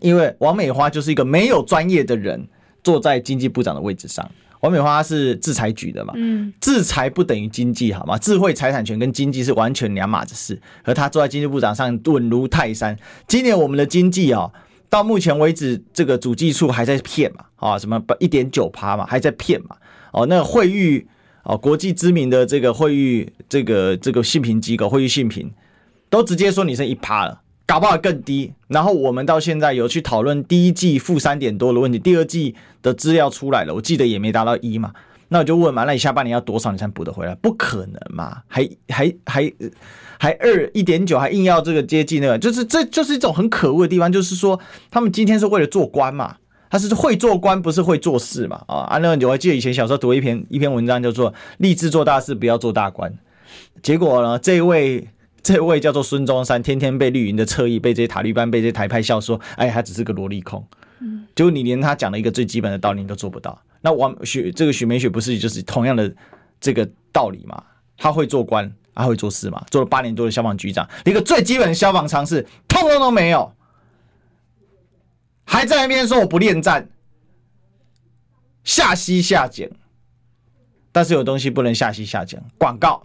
[0.00, 2.48] 因为王美花就是一个没有专业的人
[2.82, 4.30] 坐在经济部长的位置上。
[4.62, 6.14] 王美花是制裁局的嘛？
[6.16, 8.16] 嗯，制裁不等于经济，好吗？
[8.16, 10.60] 智慧财产权跟经济是完全两码子事。
[10.84, 12.96] 和他坐在经济部长上稳如泰山。
[13.26, 14.50] 今年我们的经济啊，
[14.88, 17.44] 到目前为止，这个主计处还在骗嘛？
[17.56, 19.76] 啊，什么一点九趴嘛，还在骗嘛？
[20.12, 21.08] 哦，那个惠誉
[21.42, 25.52] 哦，国际知名的这个惠誉这个这个信评机构惠誉信评，
[26.08, 27.41] 都直接说你剩一趴了。
[27.64, 34.92] 搞不好更低，然后我们到现在有去讨论第一季负三点多的问题，第二季的资料出来了，我记得也没达到一嘛，
[35.28, 37.34] 那我就问嘛，那你下半年要多少你才补得回来？
[37.36, 39.50] 不可能嘛，还还还
[40.18, 44.58] 还二一点九，还硬要这个接近那个，就是这就是一种很可恶的地方，就是说
[44.90, 46.36] 他们今天是为了做官嘛，
[46.68, 53.14] 他是会做官，不是会做事嘛，啊，啊那我还记得以前小时候读一篇一篇文章，叫做立志做大事，不要做大官，
[53.82, 55.08] 结果呢，这位。
[55.42, 60.64] 这位叫做孙中山，天天被绿营的侧翼，被这些塔利班，被这些台派笑说，哎，他只是个萝莉控。
[61.00, 63.60] 嗯，结果你连他讲的一个最基本的道理你都做不到。
[63.80, 66.14] 那王许这个许美雪不是就是同样的
[66.60, 67.60] 这个道理吗？
[67.96, 69.64] 他会做官，他会做事嘛？
[69.70, 73.52] 做了八年多的消防局长，一个最基本的消防常识通通都没有，
[75.44, 76.88] 还在那边说我不恋战，
[78.62, 79.70] 下西下简。
[80.92, 83.04] 但是有东西不能下西下简，广告。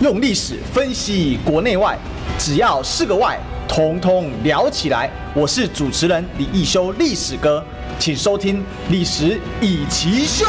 [0.00, 1.96] 用历史分析国内外，
[2.36, 5.08] 只要是个“外”，统统聊起来。
[5.32, 7.64] 我是主持人李易修，历史哥，
[7.96, 8.58] 请收听
[8.90, 10.46] 《历史易起 SHOW》。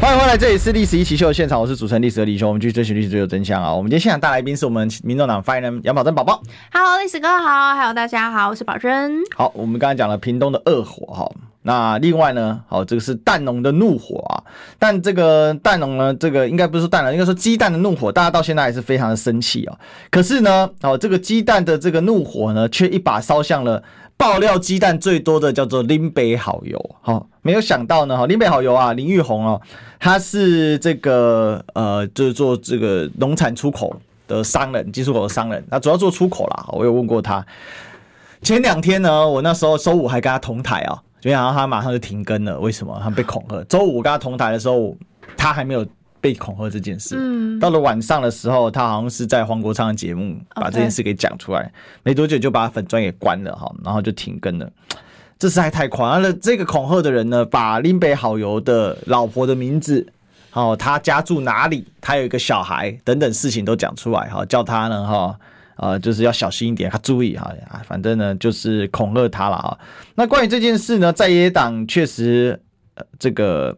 [0.00, 2.46] 欢迎回来，这里是《历史一奇秀》的》现场，我是主持人历史的李修。
[2.46, 3.74] 我们继续追寻历史，追求真相啊！
[3.74, 6.40] 我们今天现场大来宾是我们民众党发言人杨宝珍宝宝。
[6.72, 9.16] Hello，历史哥好，还有大家好，我是宝珍。
[9.36, 11.28] 好，我们刚才讲了屏东的恶火哈。
[11.62, 14.42] 那另外呢，好，这个是蛋农的怒火啊。
[14.78, 19.76] 但这个蛋农呢，这个应该不是蛋农，应该说鸡蛋的怒火，大家到现在还是非常的生气啊。
[20.10, 23.82] 可是呢，哦，这个鸡蛋的这个怒火呢，却一把烧向了
[24.16, 26.78] 爆料鸡蛋最多的叫做林北好油。
[27.02, 29.60] 好，没有想到呢，哈，林北好油啊，林玉红哦，
[29.98, 33.94] 他是这个呃，就是做这个农产出口
[34.26, 36.66] 的商人，进出口的商人，那主要做出口啦。
[36.68, 37.44] 我有问过他，
[38.42, 41.02] 前两天呢，我那时候周五还跟他同台啊。
[41.20, 42.98] 就然后他马上就停更了，为什么？
[43.02, 43.62] 他被恐吓。
[43.64, 44.96] 周五我跟他同台的时候，
[45.36, 45.86] 他还没有
[46.20, 47.16] 被恐吓这件事。
[47.18, 54.70] 嗯，到了晚上的时候，他好像是在黄国昌的节目把这件事给讲出来，没多久就把粉专给关了哈，然后就停更了。
[55.38, 56.32] 这实在太夸张了！
[56.32, 60.04] 这个恐吓的人呢，把林北好友的老婆的名字，
[60.52, 65.38] 哦，他家住哪里，他有一个小孩等等事情都讲出来哈，叫他呢哈，
[65.78, 67.50] 呃，就是要小心一点，他注意哈，
[67.86, 69.78] 反正呢就是恐吓他了啊。
[70.14, 72.60] 那关于这件事呢，在野党确实
[72.94, 73.76] 呃这个。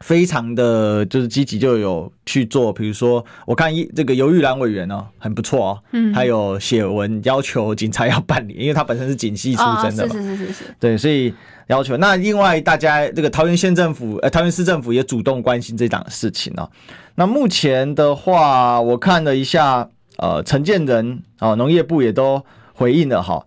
[0.00, 11.34] 非常的就是积极，就有去做，比如说我看一这个游玉兰委员哦，很不错哦，嗯，还有写文要求警察要办理，因为他本身是警系出身的嘛，是是是是是，对，所以
[11.68, 11.96] 要求。
[11.96, 16.70] 那另外大家这个桃园县政府呃桃园市政府也主动关心这档事情哦。
[17.14, 23.46] 那目前的话，我看了一下，呃，承建人哦，农业部也都回应了哈。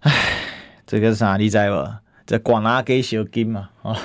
[0.00, 0.12] 哎，
[0.86, 1.36] 这个是啥？
[1.36, 1.88] 你知不？
[2.26, 3.96] 这广拉给小金嘛啊。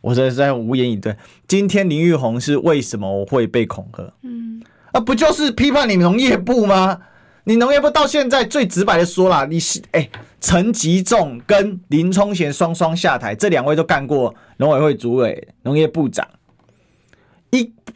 [0.00, 1.16] 我实在无言以对。
[1.48, 4.12] 今天林玉红是为什么我会被恐吓？
[4.22, 7.00] 嗯，啊，不就是批判你农业部吗？
[7.44, 10.08] 你农业部到现在最直白的说啦，你是哎，
[10.40, 16.26] 陈吉仲跟林冲贤双双下台，这两位都干过农委会主委、农业部长，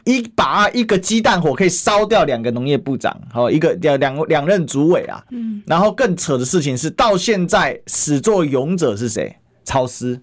[0.05, 5.23] 一一把一个鸡蛋火可以烧掉两个农业部长，好，一个两两两任主委啊。
[5.31, 9.37] 嗯，然后更扯的事情是，到现在始作俑者是谁？
[9.63, 10.21] 超思。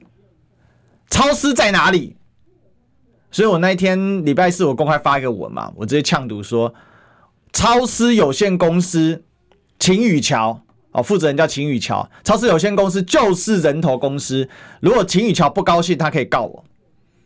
[1.11, 2.17] 超思在哪里？
[3.31, 6.75] 所以我那一天礼拜四我公开发一个文嘛，我直接呛读说，
[7.53, 9.23] 超思有限公司
[9.79, 10.61] 秦宇桥
[10.93, 14.49] 哦，负责人叫秦宇桥，超思有限公司就是人头公司。
[14.81, 16.65] 如果秦宇桥不高兴，他可以告我。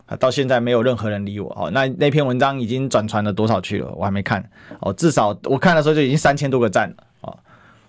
[0.06, 1.50] 啊，到现在没有任何人理我。
[1.58, 3.92] 哦，那那篇文章已经转传了多少去了？
[3.96, 4.42] 我还没看。
[4.80, 6.96] 哦，至少我看的时候就已经三千多个赞了。
[7.22, 7.38] 哦，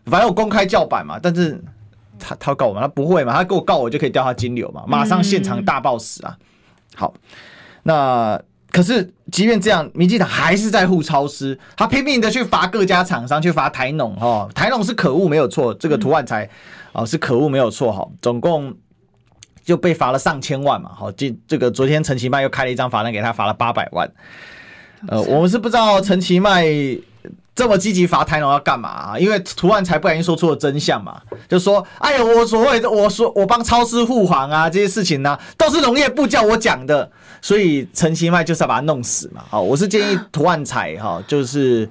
[0.05, 1.63] 反正我公开叫板嘛，但是。
[2.19, 2.79] 他他告我吗？
[2.79, 3.33] 他不会嘛？
[3.33, 4.83] 他给我告我就可以调他金流嘛？
[4.87, 6.37] 马上现场大爆死啊！
[6.95, 7.13] 好，
[7.81, 8.39] 那
[8.71, 16.47] 可是即便这样，民进党还是在护超思，他拼命的去罚各家厂商，去罚台农哦，台农是可恶没有错，这个涂万才
[16.93, 18.73] 哦是可恶没有错哈，总共
[19.63, 20.91] 就被罚了上千万嘛。
[20.95, 24.09] 好，这这个昨天陈其迈又开了一张罚单给他，罚了八百万。
[25.07, 26.65] 呃，我们是不知道陈其迈。
[27.55, 29.19] 这么积极罚台农要干嘛啊？
[29.19, 37.07] 因为涂万才不小心说出了真相嘛，就说：“哎呀，我所谓的我说我帮超市护航啊，这些事情呢、啊，都是农业部叫我讲的。”
[37.43, 39.43] 所以陈其迈就是要把他弄死嘛。
[39.47, 41.87] 好，我是建议 涂万才哈，就是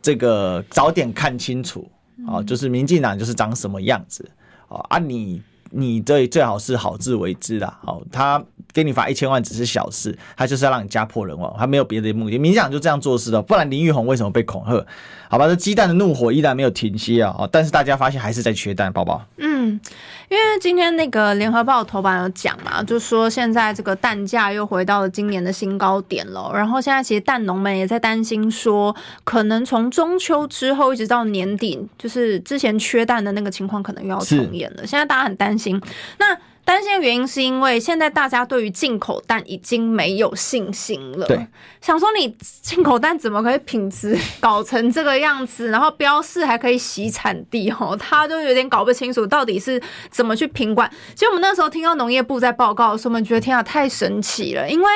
[0.00, 1.90] 这个早点看清楚
[2.28, 4.24] 啊，就是民进党就是长什么样子
[4.68, 5.42] 啊，你
[5.72, 7.78] 你最最好是好自为之啦。
[7.84, 8.44] 好，他。
[8.74, 12.38] 给你罚一千万只是小事，他就是要让你家破人亡，他没有别的目的。
[12.38, 14.86] 民进党就这样做事的，不然林玉红为什么被恐吓？
[15.32, 17.48] 好吧，这鸡蛋的怒火依然没有停歇啊！
[17.50, 19.24] 但是大家发现还是在缺蛋，宝宝。
[19.38, 19.80] 嗯，
[20.28, 26.52] 因为今天那个联合报头版有讲嘛，就说现在这个蛋价又回到了今年的新高点了。
[26.52, 34.86] 然后现在其实蛋农们也在担心说，可能从中秋之后一直到年底，就是之前缺蛋的那个情况可能又要重演了。
[34.86, 35.80] 现在大家很担心。
[36.18, 41.26] 那担心的原因是因为现在大家对于进口蛋已经没有信心了。
[41.26, 41.46] 对，
[41.80, 42.28] 想说你
[42.62, 50.90] 进口蛋怎么可以品质搞成这个样子，然后标示还可以洗产地哦， 他就有点搞不清楚到底是怎么去品管。
[51.14, 54.88] 其实我们那时候听到农业部在报告的时候，我们觉得天啊，太神奇了，因为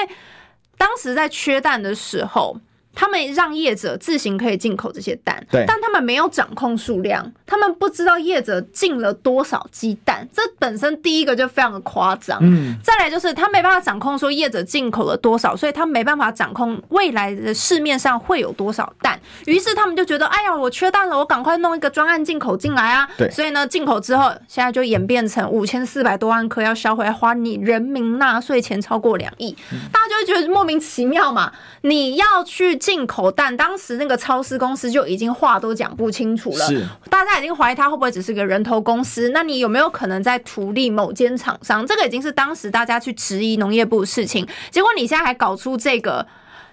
[0.78, 2.56] 当时在缺蛋的时候。
[2.96, 12.38] 他们让业者自行可以进口这些蛋，对，但他们没有掌控数量，他们不知道业者进了多少鸡蛋，这本身第一个就非常的夸张。
[12.40, 23.06] 嗯，再来就是他没办法掌控说业者进口了多少，所以他没办法掌控未来的市面上会有多少蛋，于是他们就觉得，哎呀，我缺蛋了，我赶快弄一个专案进口进来啊。
[23.18, 32.74] 对，所以呢，进口之后，现在就演变成五千四百多万颗要销毁，花你人民纳税钱超过两亿，嗯，大家就会觉得莫名其妙嘛，你要去。
[32.86, 39.30] 进口蛋，当时那个超市公司就已经话都讲不清楚了，是大家已经怀疑他会不会只是个人头公司？
[39.30, 41.84] 那你有没有可能在图利某间厂商？
[41.84, 46.24] 这个已经是当时大家去质疑农业部的事情，结果你现在还搞出这个。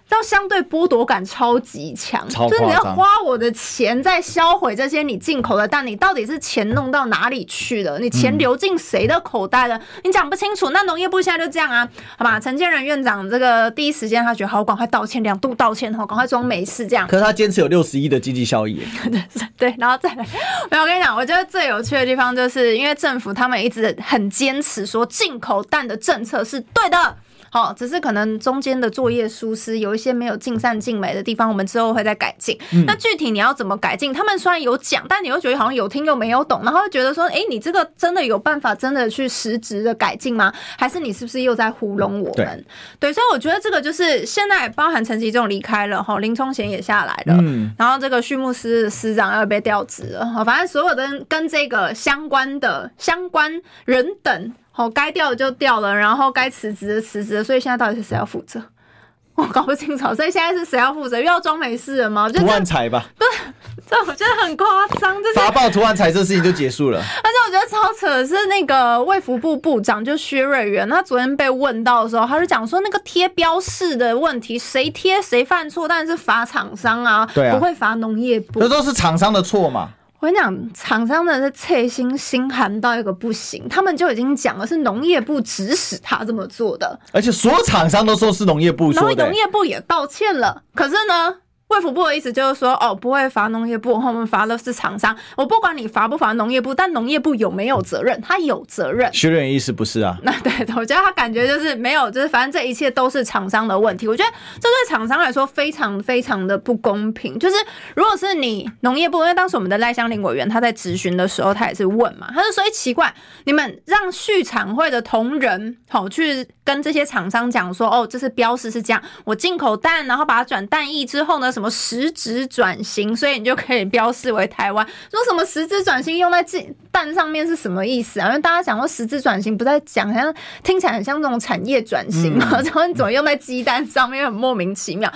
[0.09, 7.97] 要相对剥夺感超级强，就是你要花我的钱在销毁这些你进口的蛋，你到底是钱弄到哪里去了？
[7.99, 9.81] 你钱流进谁的口袋了？
[10.03, 10.69] 你讲不清楚。
[10.69, 11.87] 那农业部现在就这样啊，
[12.17, 12.39] 好吧？
[12.39, 17.07] 陈建仁院长这个第一时间他觉得好，赶快道歉，两度道歉，好，赶快装没事这样。
[17.07, 19.23] 可是他坚持有六十亿的经济效益，对
[19.57, 20.25] 对，然后再来，
[20.69, 27.15] 没有，我跟你讲，我觉得最有趣的地方就是因为政府他们一直很坚持说进口蛋的政策是对的。
[27.53, 32.57] 好，只是可能中间的作业疏失，有一些没有尽善尽美的地方，我们之后会再改进。
[32.71, 34.11] 嗯、那具体你要怎么改进？
[34.11, 40.51] 他们虽然有讲，但你又觉得好像有听又没有懂，然后又觉得说，哎、欸，你这个真的有办法真的去实质的改进吗？
[40.79, 42.65] 还是你是不是又在糊弄我们？
[42.99, 54.53] 对，对，所以我觉得这个就是现在包含陈吉仲离开了，哈，林聪贤也下来了，嗯，然后这个畜牧师的司长要被调职了，好，反正所有的跟这个相关的相关人等。
[54.75, 58.59] 好，该掉的就掉了，然后该辞职的辞职，所以现在到底是谁要负责？
[59.35, 61.17] 我搞不清楚，所以现在是谁要负责？
[61.17, 62.27] 又要装没事了吗？
[62.29, 63.05] 图案彩吧？
[63.17, 63.53] 不是，
[63.87, 64.67] 这我觉得很夸
[64.99, 66.99] 张，就是发报图案彩这事情就结束了。
[67.23, 79.89] 而且我觉得超扯的是那个卫福部部长就薛瑞元，他昨天被问到的时候，他就讲说那个贴标示的问题，谁贴谁犯错，但是罚厂商啊，对啊，不会罚农业部，这都是厂商的错嘛。
[80.23, 91.35] 我跟你讲，厂商的是切心心寒到一个不行，他们就已经讲了是农业部指使他这么做的，而且所有厂商都说是农业部说的，然后农业部也道歉了，可是呢？
[91.73, 95.15] 卫福部的意思就是说，哦，不会罚农业部，我们罚的是厂商。
[95.35, 98.19] 我不管你罚不罚农业部，但农业部有没有责任？
[98.21, 99.11] 他有责任。
[99.13, 100.17] 学员意思不是啊？
[100.23, 104.07] 那对，我觉得他感觉就是没有，就是反正这一切都是厂商的问题。
[104.07, 107.37] 我觉得这对厂商来说非常非常的不公平。
[107.37, 107.55] 就是
[107.95, 113.13] 如果是你农业部，因为当时我们的赖香林委员他在质询的时候，他也是问嘛，他就说：“哎，奇怪，
[113.45, 124.85] 你们让畜产会的同仁好去跟这些厂商讲说，哦，这是标识是这样，我进口蛋，然后把它转蛋液之后呢，什么？”什么实质转型，所以你就可以标示为台湾。
[125.09, 128.27] 说什么实质转型用在鸡蛋上面是什么意思啊？
[128.27, 135.09] 因为大家讲说实质转型不在讲，好像听起来很像这种产业转型嘛， 然后你怎么用在鸡蛋上面，很莫名其妙。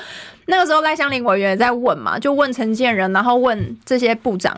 [0.45, 4.58] 那个时候赖香林委员也在问嘛，就问陈建仁，然后问这些部长。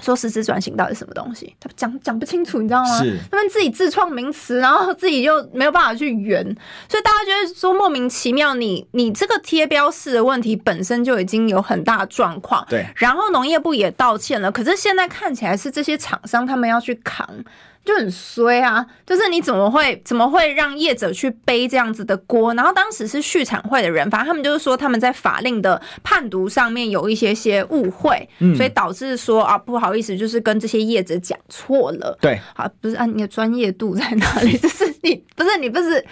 [0.00, 1.56] 说实质转型到底是什么东西？
[1.58, 2.98] 他讲讲不清楚，你知道吗？
[3.30, 6.44] 他们自己自创名词，然后自己又没有办法去圆，
[6.88, 8.68] 所以大家觉得说莫名其妙你。
[8.68, 12.84] 你你这个贴标式的问题本身就已经有很大状况，对。
[12.96, 17.26] 然后农业部也道歉了，可是现在看起来是这些厂商他们要去扛。
[17.88, 18.84] 就很衰啊！
[19.06, 22.52] 就是你怎么会怎么会让业者去背这样子的锅？
[22.52, 32.14] 然后当时是续产会的人，反正他们就是说他们在法令的判读上面有一些些误会，嗯，所以导致说啊不好意思，就是跟这些业者讲错了。
[32.20, 34.52] 对，啊，不是啊，你的专业度在哪里？
[34.60, 36.04] 就是你不是你不是，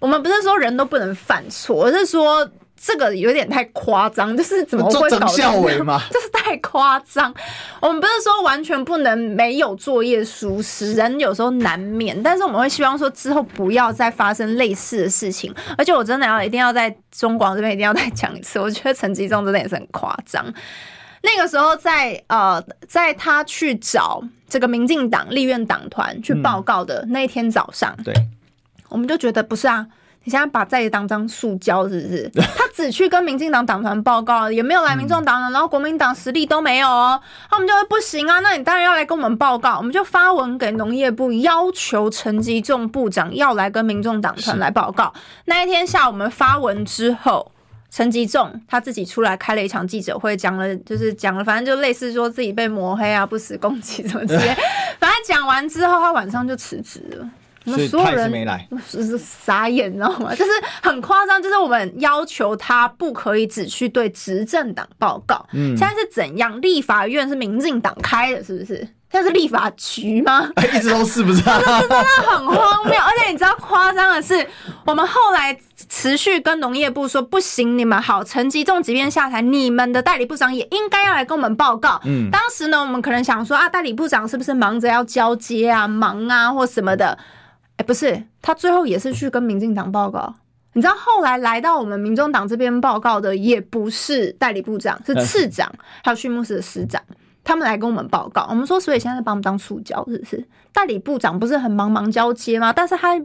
[0.00, 2.48] 我们不是说人都不能犯错，而是说。
[2.80, 6.00] 这个有点太夸张，就是怎么会搞笑嘛？
[6.10, 7.34] 就是太夸张。
[7.80, 15.52] 我们不是说完全不能没有作业疏失，人有时候难免，但是我们会希望说之后不要再发生类似的事情。
[15.76, 20.46] 而且我真的要一定要在中广这边一定要再讲一次，我觉得陈吉仲真的也是很夸张。
[21.22, 28.14] 那个时候在呃，在他去找这个民进党立院党团去报告的那一天早上，对，
[28.88, 29.84] 我们就觉得不是啊。
[30.28, 32.30] 你现在把在野党当塑胶是不是？
[32.54, 37.18] 他只去跟民进党党团报告，也没有来民众党，然后国民党实力都没有哦，
[37.48, 38.40] 他们就会不行啊。
[38.40, 45.10] 那你当然要来跟我们报告，我们就发文给农业部，要求陈吉仲部长要来跟民众党团来报告。
[45.46, 47.50] 那一天下午我们发文之后，
[47.90, 54.54] 陈吉仲他自己出来开了一场记者会，讲了就是讲了，反正就类似说自己被抹黑啊、不实攻击什么之类。
[55.00, 57.26] 反正讲完之后，他晚上就辞职了。
[57.88, 60.32] 所有人没来，是傻眼，你知道吗？
[60.36, 60.50] 就是
[60.82, 65.44] 很夸张，就是我们要求他不可以只去对执政党报告。
[65.52, 66.60] 嗯，现在是怎样？
[66.60, 68.88] 立法院是民进党开的，是不是？
[69.10, 70.50] 现在是立法局吗？
[70.74, 71.40] 一直都是不是？
[71.40, 71.96] 这真的
[72.26, 72.94] 很荒谬。
[72.94, 74.46] 而且你知道夸张的是，
[74.84, 75.58] 我们后来
[75.88, 81.98] 持续跟农业部说，不行，你们好，陈吉仲即便下台，你们的代理部长也应该要来跟我们报告。
[82.04, 87.16] 嗯，当时呢，我们可能想说啊，代理部长是不是忙着要交接啊，忙啊，或什么的？
[87.78, 90.34] 哎，欸、不是，他最后也是去跟民进党报告。
[90.74, 95.72] 你知道后来来到我们民众党这边报告的，也不是代理部长，是次长，
[96.04, 97.02] 还有畜牧室的师长，
[97.42, 98.46] 他们来跟我们报告。
[98.50, 100.44] 我们说，所以现在把我们当塑胶，是不是？
[100.72, 102.72] 代理部长不是很忙忙交接吗？
[102.72, 103.20] 但是他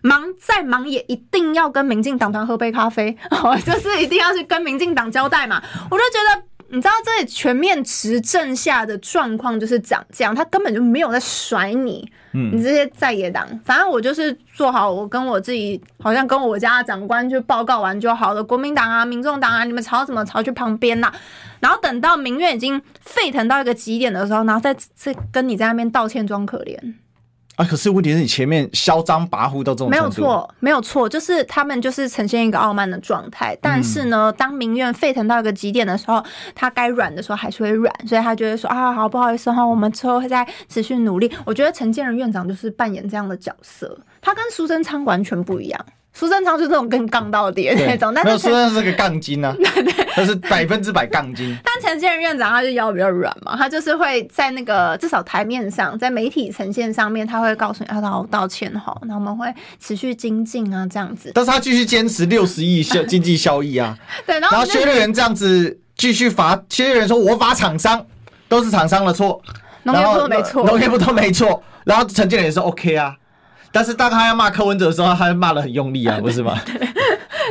[0.00, 3.16] 忙再忙，也一定要跟民进党团喝杯咖啡，
[3.64, 5.62] 就是一定要去跟民进党交代嘛。
[5.90, 6.42] 我就觉得。
[6.68, 18.42] 你知道这全面执政下的状况就是长这样，他根本就没有在甩你，嗯，你这些在野党，反正我就是做好我跟我自己，好像跟我家的长官就报告完就好了。
[18.42, 21.12] 国民党啊、民众党啊，你们吵什么吵去旁边呐？
[21.60, 26.94] 然后等到民怨已经沸腾到一个极点的时候，然后再再跟你在那边道歉装可怜。
[27.56, 27.64] 啊！
[27.64, 33.56] 可是问题是你前面嚣张跋扈到这种没有错，没有错，就是他们就是呈现一个傲慢的状态。
[33.60, 36.22] 但是呢，当民怨沸腾到一个极点的时候，
[36.54, 41.30] 他该软的时候还是会软，所以他觉得说啊，好不好意思哈，我们之后会再持续努力。
[41.44, 45.86] 我觉得陈建仁院长就是扮演这样的角色，他跟苏贞昌完全不一样。
[46.18, 49.54] 苏贞昌就是那种跟杠到底的那种，但是苏贞昌是个杠精啊，
[50.16, 51.54] 他是百分之百杠精。
[51.62, 61.30] 但陈建仁院长他就腰比较软嘛，他就是会在那个至少台面上，在媒体呈现上面，他会告诉你，他说我道歉哈，那我们会持续精进啊，这样子。
[61.34, 63.94] 但是他继续坚持六十亿效 经济效益啊，
[64.26, 68.02] 对，然后薛瑞元这样子继续罚，薛瑞元说我罚厂商
[68.48, 69.38] 都是厂商的错，
[69.82, 73.14] 农业部都没错，农业部都没错，然后陈建仁也是 OK 啊。
[73.76, 76.58] 但是当他要骂柯文哲的时候，他骂得很用力啊， 不是吗？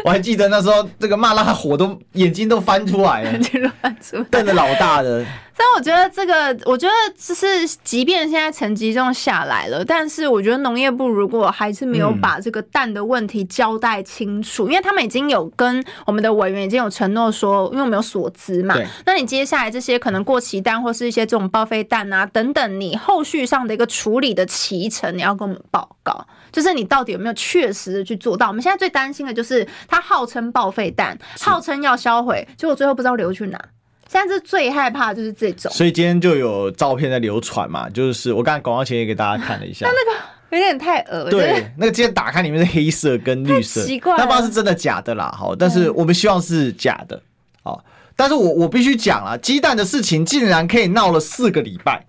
[0.03, 5.25] 我还记得那时候，这个骂让他火都眼睛都翻出来了，眼睛都翻出来，瞪着老大的。
[5.57, 18.75] 但我觉得这个，我觉得只是，即便现在成绩这样下来了，但是我觉得农业部如果还是没有把这个蛋的问题交代清楚，嗯、因为他们已经有跟我们的委员已经有承诺说，因为我们有所资嘛，
[19.05, 28.47] 那你接下来这些可能过期蛋或是一些这种报废蛋啊等等，你后续上的一个处理的期程，你要跟我们报告，就是你到底有没有确实的去做到？
[28.47, 33.61] 我们现在最担心的就是它号称报废蛋，号称要销毁，结果最后不知道流去哪。
[34.07, 47.21] 现在是最害怕的就是这种，所以今天就有照片在流传嘛，就是我刚才广告前也给大家看了一下， 但那个有点太恶对，那个今天打开里面是黑色跟绿色，奇怪，那不知道是真的假的啦，好，但是我们希望是假的，
[47.63, 47.83] 好，
[48.15, 52.05] 但是我我必须讲啊，鸡蛋的事情竟然可以闹了四个礼拜，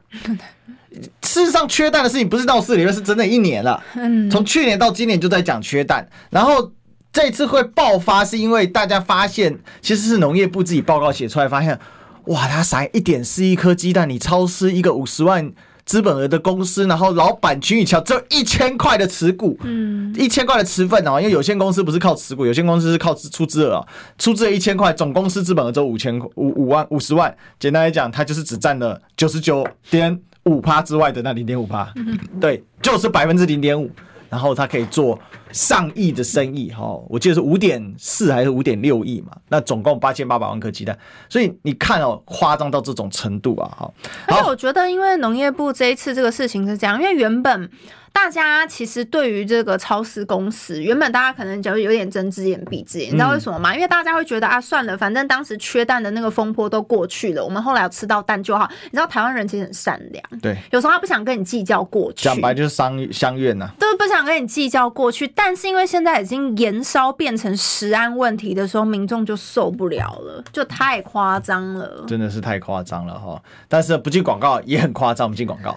[1.23, 6.73] 事实上缺蛋的事情不是到四个礼拜，是整整一年了，嗯，从去年到今年就在讲缺蛋，然后。
[7.13, 11.81] 这次会爆发，是因为大家发现，其实是农业部自己报告写出来，发现，
[12.27, 15.51] 哇，他撒一点四一颗鸡蛋，你超市一个五十万
[15.87, 23.83] 资本额的公司，然后老板秦宇桥只有一千块的持股，嗯，一千块的持份哦，因为有限公司不是靠持股，有限公司是靠出资额，
[24.19, 31.93] 出资额一千块，总公司资本额只有五千五五万五十万，简单来讲，它就是只占了九十九点五趴之外的那零点五趴，
[32.41, 33.91] 对，就是百分之零点五。
[34.29, 35.17] 然后他可以做
[35.53, 39.31] 上亿的生意，哈，我记得是五点四还是五点六亿嘛？
[39.49, 43.95] 那总共八千八百万颗鸡蛋，所以你看哦，夸张到这种程度啊，哈。
[44.27, 47.71] 而且我觉得，因为农业部这一次这个事情是这样，因为原本。
[48.17, 53.75] 大家其实对于这个超市公司，原本大家可能就有点睁只眼闭只眼，你知道为什么吗？
[53.75, 58.67] 因为大家会觉得啊，算了，反正当时缺蛋的那个风波都过去了，我们后来有吃到蛋就好。
[58.85, 65.29] 你知道台湾人其实很善良，对，有时候他不想跟你计较过去，讲白就是相相怨呐，都不想跟你计较过去。
[65.29, 73.41] 但是因为现在已经延烧变成食安问题的时候，民众就受不了了，就太夸张了，真的是太夸张了哈。
[73.69, 75.77] 但是不进广告也很夸张，我们进广告。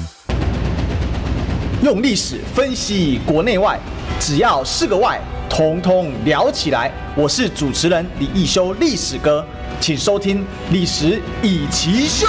[1.83, 3.79] 用历史分析国内外，
[4.19, 5.19] 只要是个“外”，
[5.49, 6.91] 统统聊起来。
[7.15, 9.43] 我是主持人李易修，历史哥，
[9.79, 12.27] 请收听《历史易起 SHOW》。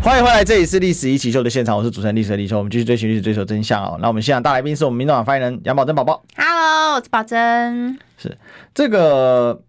[0.00, 2.58] 欢迎回来，这里是《历史一起 SHOW》的现场，我是主持人历史的李修。
[2.58, 3.98] 我们继续追寻历史，追求真相哦。
[4.00, 6.22] 那我们现场大来宾是我们民众党发言人杨宝珍宝宝。
[6.36, 7.98] Hello，我是宝珍。
[8.16, 8.38] 是
[8.72, 9.60] 这个。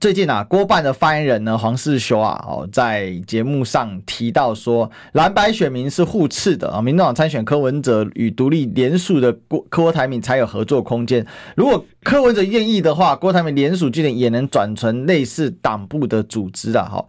[0.00, 11.26] 最近啊，郭办的发言人呢，黄世修啊，哦，在节目上提到说，蓝白选民是互斥的啊，民众党参选柯文哲与独立联署的郭郭台铭才有合作空间。
[11.56, 17.04] 如果柯文哲愿意的话，郭台铭联署据点也能转成类似党部的组织啊，哈。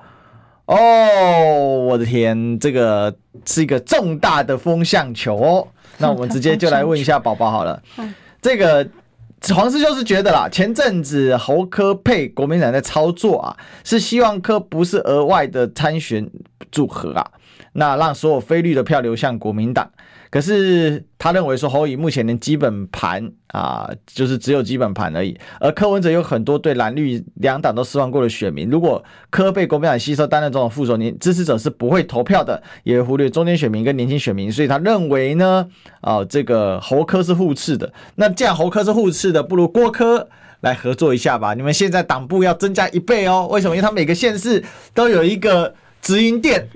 [0.65, 3.15] 哦，我的天，这个
[3.45, 5.67] 是一个重大的风向球哦。
[5.99, 7.81] 那我们直接就来问一下宝宝好了，
[8.41, 8.85] 这个。
[9.51, 16.29] 黄师兄是觉得啦，前阵子侯科配国民党在操作啊，是希望科不是额外的参选
[16.71, 17.31] 组合啊，
[17.73, 19.91] 那让所有非绿的票流向国民党。
[20.33, 25.37] 可是他认为说侯乙目前连基本盘啊，就是只有基本盘而已。
[25.59, 34.51] 而柯文哲有很多对蓝绿两党都失望过的选民，如果柯被国民党吸收担任总统副手，年支持者是不会投票的，也忽略中间选民跟年轻选民。
[34.51, 35.67] 所以他认为呢，
[36.01, 37.93] 啊，这个侯柯是互斥的。
[38.15, 40.27] 那既然侯柯是互斥的，不如郭柯
[40.61, 41.53] 来合作一下吧。
[41.53, 43.47] 你们现在党部要增加一倍哦。
[43.51, 43.75] 为什么？
[43.75, 44.63] 因为他每个县市
[44.95, 46.67] 都有一个直营店。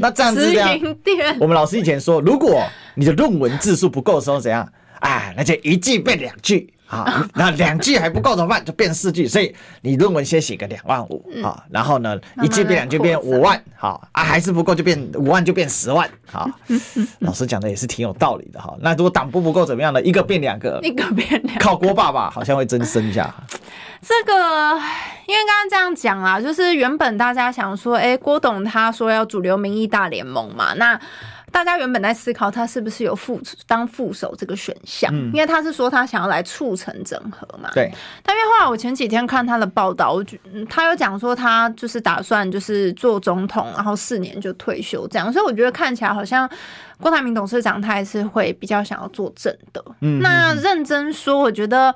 [0.00, 0.78] 那这样子这样，
[1.40, 2.62] 我们老师以前说，如果
[2.94, 4.68] 你的论文字数不够的时候，怎样？
[5.04, 6.70] 哎，那就一句变两句。
[6.86, 8.62] 啊， 那两句还不够怎么办？
[8.62, 16.48] 就变四句，所以你论文先写个两万五啊，然后呢，一句变两句变五万，好啊，还是不够就变五万就变十万，好，
[17.20, 18.76] 老师讲的也是挺有道理的哈。
[18.80, 20.00] 那如果党部不够怎么样呢？
[20.02, 23.34] 一个变两个， 一个变两个，靠郭爸爸好像会增生一下。
[24.02, 24.32] 这个
[25.26, 31.00] 因为刚刚这样讲啊，就是原本大家想说，哎，郭董他说要主流民意大联盟嘛，那。
[31.54, 37.70] 大家原本在思考他是不是有副当副手这个选项，嗯、因为他是说他想要来促成整合嘛。
[37.72, 37.88] 对。
[38.24, 40.36] 但因为后来我前几天看他的报道，我觉
[40.68, 46.50] 他有讲说他就是打算就是做总统，然后四年就退休这样，所以我觉得看起来好像
[47.00, 49.84] 郭台铭董事长他还是会比较想要做正的。
[50.00, 50.18] 嗯。
[50.20, 51.94] 那认真说，我觉得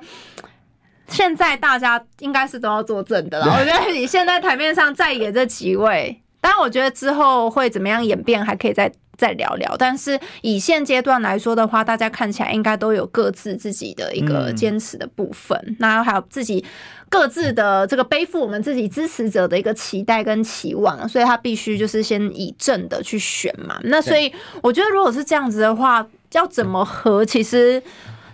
[1.09, 3.45] 现在大家应该是都要作证的了。
[3.45, 8.91] 我觉得你现在台面上在野这几位，当然我觉得之后会怎么样演变，还可以再。
[9.19, 16.63] 再聊聊，但是以现阶段来说的话，大家看起来应该都有各自自己的一个坚持的部分，嗯、那还有自己
[17.09, 23.77] 各自的这个背负我们自己支持者的一个期待跟期望，所以他必须就是先以正的去选嘛。
[23.83, 24.31] 那所以
[24.63, 27.83] 我觉得如果是这样子的话，要怎么合，其实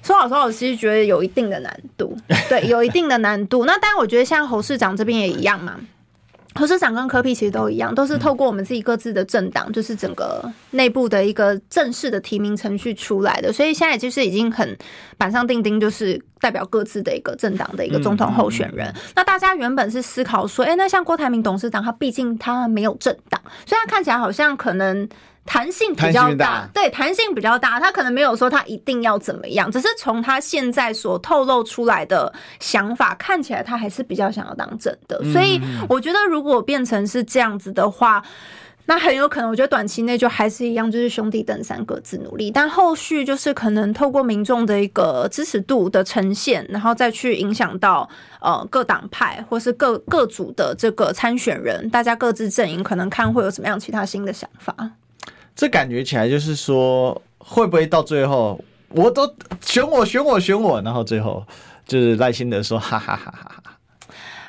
[0.03, 2.15] 说老实话，我其实觉得有一定的难度，
[2.47, 3.65] 对，有一定的难度。
[3.65, 5.79] 那当然，我觉得像侯市长这边也一样嘛。
[6.57, 14.77] 侯市长跟柯比其实都一样，都是透过我们自己各自的政党，就是整个内部的一个正式的提名程序出来的，所以现在就是已经很
[15.17, 18.93] 板上钉钉，就是代表各自的一个政党的一个总统候选人。
[19.15, 25.07] 那大家原本是思考说，哎，那像郭台铭董事长，他毕竟他没有政党，所以他看起来好像可能。
[25.45, 27.79] 弹性比较大，对，弹性比较大。
[27.79, 35.23] 他可能没有说他一定要怎么样，只是从他现在所透露出来的想法看起来，他还是比较想要当真的。
[35.31, 38.23] 所以我觉得，如果变成是这样子的话，
[38.87, 42.49] 那很有可能，我觉得短期内就还是一样，就是兄弟登山各自努力。
[42.49, 48.09] 但后续就是可能透过民众的一个支持度的呈现，然后再去影响到
[48.41, 54.75] 呃各党派或是各各组的这个参选人，大家各自阵营可能看会有什么样其他新的想法。
[55.55, 61.45] 这感觉起来就是说，会不会到最后我都选我选我选我，然后最后
[61.87, 63.63] 就是赖心的说哈哈哈哈哈。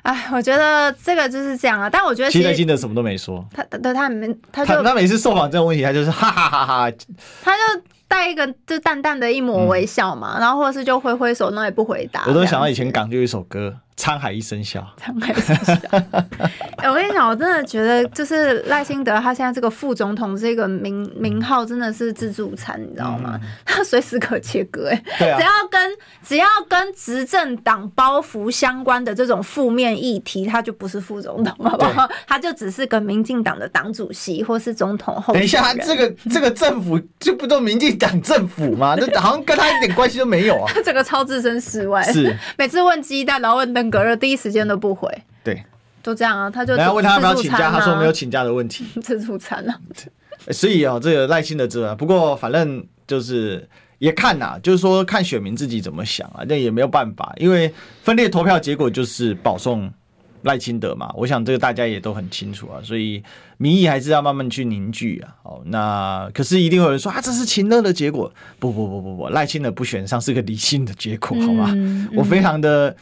[0.03, 1.89] 哎，我觉得这个就是这样啊。
[1.89, 6.93] 但我觉得其实赖清德什么都没说，他他他没他他他每次受访这种问题，他就是哈哈哈哈，
[7.43, 12.25] 他就带一个就淡淡的一抹微笑嘛，然后或者是就挥挥手，那也不回答。
[12.27, 13.75] 我都想到以前港就有一首歌。
[13.97, 15.75] 沧海一声笑，沧海一声笑。
[16.77, 23.41] 哎，我跟你讲，我真的觉得，就是赖清德他现在这个副总统这个名名号真的是自助餐，你知道吗？
[23.43, 25.93] 嗯、 他随时可切割，哎、啊，只要跟
[26.23, 32.07] 只要跟执政党包袱相关的这种负面议题，他就不是副总统，好不好？
[32.27, 35.33] 他就只是个民进党的党主席或是总统候。
[35.33, 38.95] 等一下，他这个这个政府就不都民进党政府吗？
[38.95, 40.71] 这好像跟他一点关系都没有啊！
[40.75, 43.86] 他整个超置身事外，是每次问鸡蛋，然后问灯。
[43.91, 45.11] 隔了第一时间都不回，
[45.45, 45.63] 对，
[46.03, 46.51] 就这样啊。
[46.51, 48.85] 他就然后问他要不要请假，他说没有请假的问题。
[49.03, 49.79] 自助餐啊，
[50.51, 53.69] 所以啊、喔，这个赖清德知道，不过反正就是
[53.99, 57.73] 也看呐、啊，就是说看选民自己怎么想啊，那也没有办法，因为
[58.03, 59.91] 分裂投票结果就是保送
[60.43, 61.11] 赖清德嘛。
[61.17, 63.23] 我想这个大家也都很清楚啊，所以
[63.57, 65.35] 民意还是要慢慢去凝聚啊。
[65.43, 68.33] 哦，那可是一定会有人说啊，这是情乐的结果。
[68.59, 71.71] 不不不不不，赖清德不选上是个理性的结果，好吗？
[71.75, 72.95] 嗯嗯、我非常的。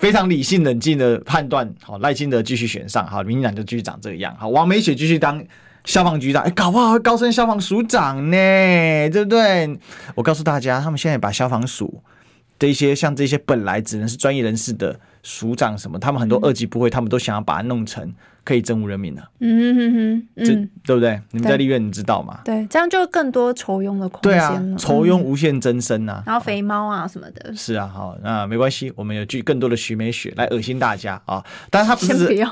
[0.00, 5.44] 非常理性冷静的判断，好，赖清德继续选上，好，民进党就继续长这个样，好，王美雪继续当
[5.84, 9.78] 消防局长，哎、搞不好会高升消防署长呢，对不对？
[10.14, 12.02] 我告诉大家，他们现在把消防署
[12.58, 18.10] 的一些像这些本来只能是专业人士的署长什么，他们很多二级部会，他们都想要把它弄成。
[18.50, 20.46] 可以征服人民的，嗯哼哼，这
[20.82, 21.20] 对不对？
[21.30, 22.40] 你们在立院，你知道吗？
[22.44, 24.58] 对，这样就更多酬庸的空间了。
[24.58, 27.54] 对啊，酬庸无限增生啊，然后肥猫啊什么的。
[27.54, 31.44] 是啊，好，那没关系，我们有聚更多的徐美雪来恶心大家啊！
[31.70, 32.44] 但是他不是，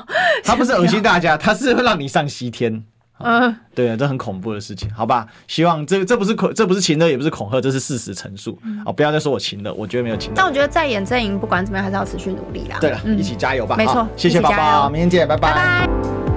[0.45, 2.81] 他不是恶心大家， 他是会让你上西天。
[3.19, 5.27] 嗯，对啊，这很恐怖的事情，好吧？
[5.47, 8.57] 希望这这不是恐，这不是情的，也不是恐吓，这是事实陈述。
[8.85, 10.35] 哦，不要再说我情的，我觉得没有情勒。
[10.35, 12.77] 但我觉得在演阵营，不管怎么样，还是要持续努力啦。
[12.79, 13.75] 对了，一起加油吧！
[13.75, 16.28] 没错，谢谢宝宝，明天见，拜拜。